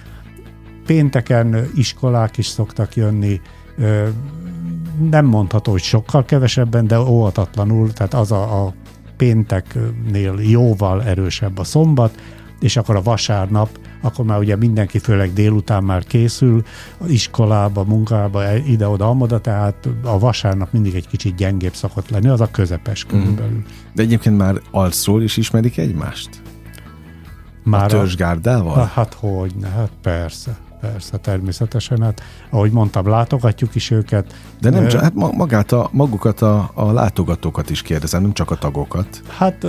pénteken 0.87 1.67
iskolák 1.75 2.37
is 2.37 2.47
szoktak 2.47 2.97
jönni, 2.97 3.41
nem 5.11 5.27
mondható, 5.27 5.71
hogy 5.71 5.83
sokkal 5.83 6.25
kevesebben, 6.25 6.87
de 6.87 7.01
óvatatlanul, 7.01 7.93
tehát 7.93 8.15
az 8.15 8.33
a, 8.33 8.65
a 8.65 8.75
pénteknél 9.17 10.35
jóval 10.41 11.03
erősebb 11.03 11.59
a 11.59 11.65
szombat, 11.65 12.21
és 12.61 12.77
akkor 12.77 12.97
a 12.97 13.03
vasárnap, 13.03 13.79
akkor 14.03 14.25
már 14.25 14.39
ugye 14.39 14.57
mindenki 14.57 14.99
főleg 14.99 15.33
délután 15.33 15.85
már 15.85 16.05
készül, 16.05 16.63
iskolába, 17.07 17.85
munkába, 17.85 18.45
e, 18.45 18.57
ide-oda, 18.57 19.09
amoda, 19.09 19.41
tehát 19.41 19.89
a 20.03 20.19
vasárnap 20.19 20.73
mindig 20.73 20.95
egy 20.95 21.09
kicsit 21.09 21.35
gyengébb 21.35 21.75
szokott 21.75 22.11
lenni, 22.11 22.29
az 22.29 22.41
a 22.41 22.51
közepes 22.51 23.05
mhm. 23.05 23.17
körülbelül. 23.17 23.63
De 23.93 24.03
egyébként 24.03 24.37
már 24.37 24.61
alszról 24.71 25.23
is 25.23 25.37
ismerik 25.37 25.79
egymást? 25.79 26.29
Már 27.63 27.85
a 27.85 27.87
törzsgárdával? 27.87 28.81
A, 28.81 28.85
hát 28.85 29.15
hogy, 29.15 29.55
hát 29.75 29.91
persze 30.03 30.57
persze, 30.93 31.17
természetesen. 31.17 32.03
Hát, 32.03 32.23
ahogy 32.51 32.71
mondtam, 32.71 33.09
látogatjuk 33.09 33.75
is 33.75 33.91
őket. 33.91 34.35
De 34.61 34.71
nem 34.71 34.89
csak, 34.89 35.01
hát 35.01 35.15
magát 35.15 35.73
a, 35.73 35.89
magukat 35.93 36.43
a, 36.43 36.71
a 36.75 36.93
látogatókat 36.93 37.71
is 37.71 37.83
kérdezem, 37.83 38.23
nem 38.23 38.33
csak 38.33 38.51
a 38.51 38.55
tagokat. 38.55 39.23
Hát 39.29 39.67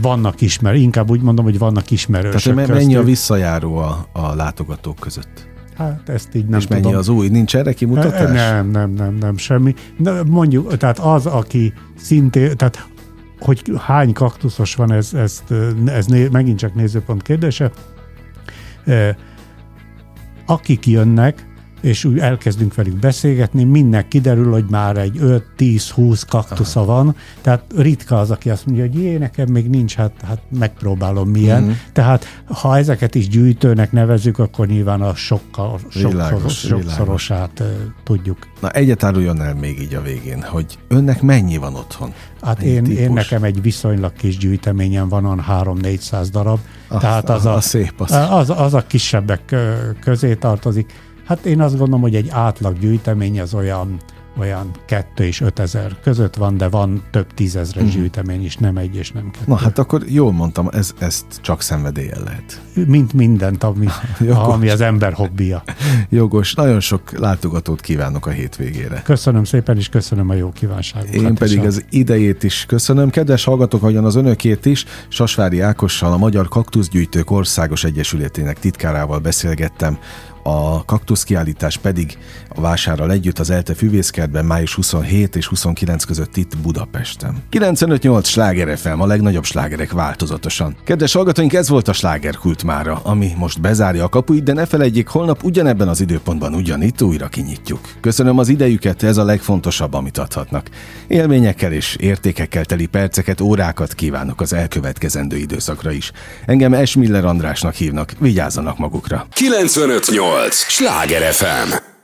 vannak 0.00 0.40
ismer, 0.40 0.74
inkább 0.74 1.10
úgy 1.10 1.20
mondom, 1.22 1.44
hogy 1.44 1.58
vannak 1.58 1.90
ismerősök 1.90 2.54
Tehát 2.54 2.68
mennyi 2.68 2.84
köztük. 2.84 2.98
a 2.98 3.02
visszajáró 3.02 3.76
a, 3.76 4.06
a 4.12 4.34
látogatók 4.34 4.96
között? 4.98 5.48
Hát 5.76 6.08
ezt 6.08 6.34
így 6.34 6.46
nem 6.46 6.58
És 6.58 6.66
mennyi 6.66 6.82
tudom. 6.82 6.98
az 6.98 7.08
új? 7.08 7.28
Nincs 7.28 7.56
erre 7.56 7.72
kimutatás? 7.72 8.32
Nem, 8.32 8.70
nem, 8.70 8.90
nem, 8.90 9.14
nem, 9.14 9.36
semmi. 9.36 9.74
De 9.98 10.22
mondjuk, 10.24 10.76
tehát 10.76 10.98
az, 10.98 11.26
aki 11.26 11.72
szintén, 11.96 12.56
tehát 12.56 12.86
hogy 13.40 13.62
hány 13.78 14.12
kaktuszos 14.12 14.74
van, 14.74 14.92
ez, 14.92 15.14
ez, 15.14 15.42
ez 15.86 16.06
né, 16.06 16.28
megint 16.32 16.58
csak 16.58 16.74
nézőpont 16.74 17.22
kérdése 17.22 17.70
akik 20.46 20.86
jönnek, 20.86 21.46
és 21.80 22.04
úgy 22.04 22.18
elkezdünk 22.18 22.74
velük 22.74 22.98
beszélgetni, 22.98 23.64
mindnek 23.64 24.08
kiderül, 24.08 24.52
hogy 24.52 24.64
már 24.70 24.96
egy 24.96 25.18
5-10-20 25.58 26.22
kaktusza 26.28 26.80
Aha. 26.80 26.92
van, 26.92 27.16
tehát 27.40 27.64
ritka 27.76 28.20
az, 28.20 28.30
aki 28.30 28.50
azt 28.50 28.66
mondja, 28.66 28.84
hogy 28.84 28.94
jé, 28.94 29.16
nekem 29.16 29.48
még 29.48 29.68
nincs, 29.68 29.94
hát, 29.94 30.12
hát 30.24 30.40
megpróbálom 30.58 31.28
milyen. 31.28 31.62
Mm. 31.62 31.70
Tehát 31.92 32.24
ha 32.44 32.76
ezeket 32.76 33.14
is 33.14 33.28
gyűjtőnek 33.28 33.92
nevezük, 33.92 34.38
akkor 34.38 34.66
nyilván 34.66 35.00
a 35.00 35.14
sokkal, 35.14 35.80
sokkal 35.88 36.48
sokszorosát 36.48 37.60
uh, 37.60 37.66
tudjuk. 38.04 38.38
Na 38.60 38.70
egyet 38.70 39.04
áruljon 39.04 39.42
el 39.42 39.54
még 39.54 39.80
így 39.80 39.94
a 39.94 40.02
végén, 40.02 40.42
hogy 40.42 40.78
önnek 40.88 41.22
mennyi 41.22 41.56
van 41.56 41.74
otthon? 41.74 42.12
Hát 42.42 42.62
én, 42.62 42.84
én 42.84 43.12
nekem 43.12 43.42
egy 43.42 43.62
viszonylag 43.62 44.12
kis 44.12 44.36
gyűjteményem 44.36 45.08
van, 45.08 45.24
on 45.24 45.44
3-400 45.48 46.26
darab, 46.30 46.58
azt, 46.88 47.00
tehát 47.00 47.30
az 47.30 47.46
a, 47.46 47.54
a, 47.54 47.60
szép, 47.60 47.92
az. 47.96 48.12
Az, 48.30 48.50
az 48.50 48.74
a 48.74 48.86
kisebbek 48.86 49.54
közé 50.00 50.34
tartozik. 50.34 50.92
Hát 51.26 51.46
én 51.46 51.60
azt 51.60 51.76
gondolom, 51.76 52.00
hogy 52.00 52.14
egy 52.14 52.28
átlag 52.30 52.78
gyűjtemény 52.78 53.40
az 53.40 53.54
olyan 53.54 54.00
olyan 54.38 54.70
2 54.86 55.24
és 55.24 55.40
5 55.40 55.58
ezer 55.58 55.96
között 56.02 56.34
van, 56.34 56.56
de 56.56 56.68
van 56.68 57.02
több 57.10 57.34
tízezres 57.34 57.84
mm. 57.84 57.88
gyűjtemény 57.88 58.44
is, 58.44 58.56
nem 58.56 58.76
egy 58.76 58.96
és 58.96 59.12
nem 59.12 59.30
kettő. 59.30 59.44
Na 59.46 59.56
hát 59.56 59.78
akkor 59.78 60.02
jól 60.08 60.32
mondtam, 60.32 60.68
ez, 60.72 60.90
ezt 60.98 61.24
csak 61.40 61.62
szenvedélyen 61.62 62.22
lehet. 62.24 62.60
Mint 62.86 63.12
mindent, 63.12 63.62
ami, 63.64 63.86
ami 64.52 64.68
az 64.68 64.80
ember 64.80 65.12
hobbija. 65.12 65.62
Jogos. 66.08 66.54
Nagyon 66.54 66.80
sok 66.80 67.18
látogatót 67.18 67.80
kívánok 67.80 68.26
a 68.26 68.30
hétvégére. 68.30 69.02
Köszönöm 69.02 69.44
szépen, 69.44 69.76
és 69.76 69.88
köszönöm 69.88 70.30
a 70.30 70.34
jó 70.34 70.50
kívánságokat. 70.50 71.14
Én 71.14 71.34
pedig 71.34 71.60
az 71.60 71.84
idejét 71.90 72.42
is 72.42 72.64
köszönöm. 72.68 73.10
Kedves 73.10 73.44
hallgatók, 73.44 73.82
ahogyan 73.82 74.04
az 74.04 74.14
önökét 74.14 74.66
is, 74.66 74.84
Sasvári 75.08 75.60
Ákossal, 75.60 76.12
a 76.12 76.16
Magyar 76.16 76.48
Kaktuszgyűjtők 76.48 77.30
Országos 77.30 77.84
Egyesületének 77.84 78.58
titkárával 78.58 79.18
beszélgettem 79.18 79.98
a 80.46 80.84
kaktuszkiállítás 80.84 81.76
pedig 81.76 82.18
a 82.48 82.60
vásárral 82.60 83.10
együtt 83.10 83.38
az 83.38 83.50
ELTE 83.50 83.74
füvészkertben 83.74 84.44
május 84.44 84.74
27 84.74 85.36
és 85.36 85.46
29 85.46 86.04
között 86.04 86.36
itt 86.36 86.58
Budapesten. 86.58 87.42
958 87.48 88.28
sláger 88.28 88.78
FM, 88.78 89.00
a 89.00 89.06
legnagyobb 89.06 89.44
slágerek 89.44 89.92
változatosan. 89.92 90.76
Kedves 90.84 91.12
hallgatóink, 91.12 91.52
ez 91.52 91.68
volt 91.68 91.88
a 91.88 91.92
slágerkult 91.92 92.62
mára, 92.62 93.00
ami 93.02 93.32
most 93.36 93.60
bezárja 93.60 94.04
a 94.04 94.08
kapuit, 94.08 94.42
de 94.42 94.52
ne 94.52 94.66
felejtjék, 94.66 95.08
holnap 95.08 95.44
ugyanebben 95.44 95.88
az 95.88 96.00
időpontban 96.00 96.54
ugyanitt 96.54 97.02
újra 97.02 97.28
kinyitjuk. 97.28 97.80
Köszönöm 98.00 98.38
az 98.38 98.48
idejüket, 98.48 99.02
ez 99.02 99.16
a 99.16 99.24
legfontosabb, 99.24 99.94
amit 99.94 100.18
adhatnak. 100.18 100.68
Élményekkel 101.06 101.72
és 101.72 101.96
értékekkel 102.00 102.64
teli 102.64 102.86
perceket, 102.86 103.40
órákat 103.40 103.94
kívánok 103.94 104.40
az 104.40 104.52
elkövetkezendő 104.52 105.36
időszakra 105.36 105.90
is. 105.90 106.12
Engem 106.46 106.74
Esmiller 106.74 107.24
Andrásnak 107.24 107.74
hívnak, 107.74 108.12
vigyázzanak 108.18 108.78
magukra. 108.78 109.26
958! 109.30 110.35
Sláger 110.50 111.32
FM 111.32 111.95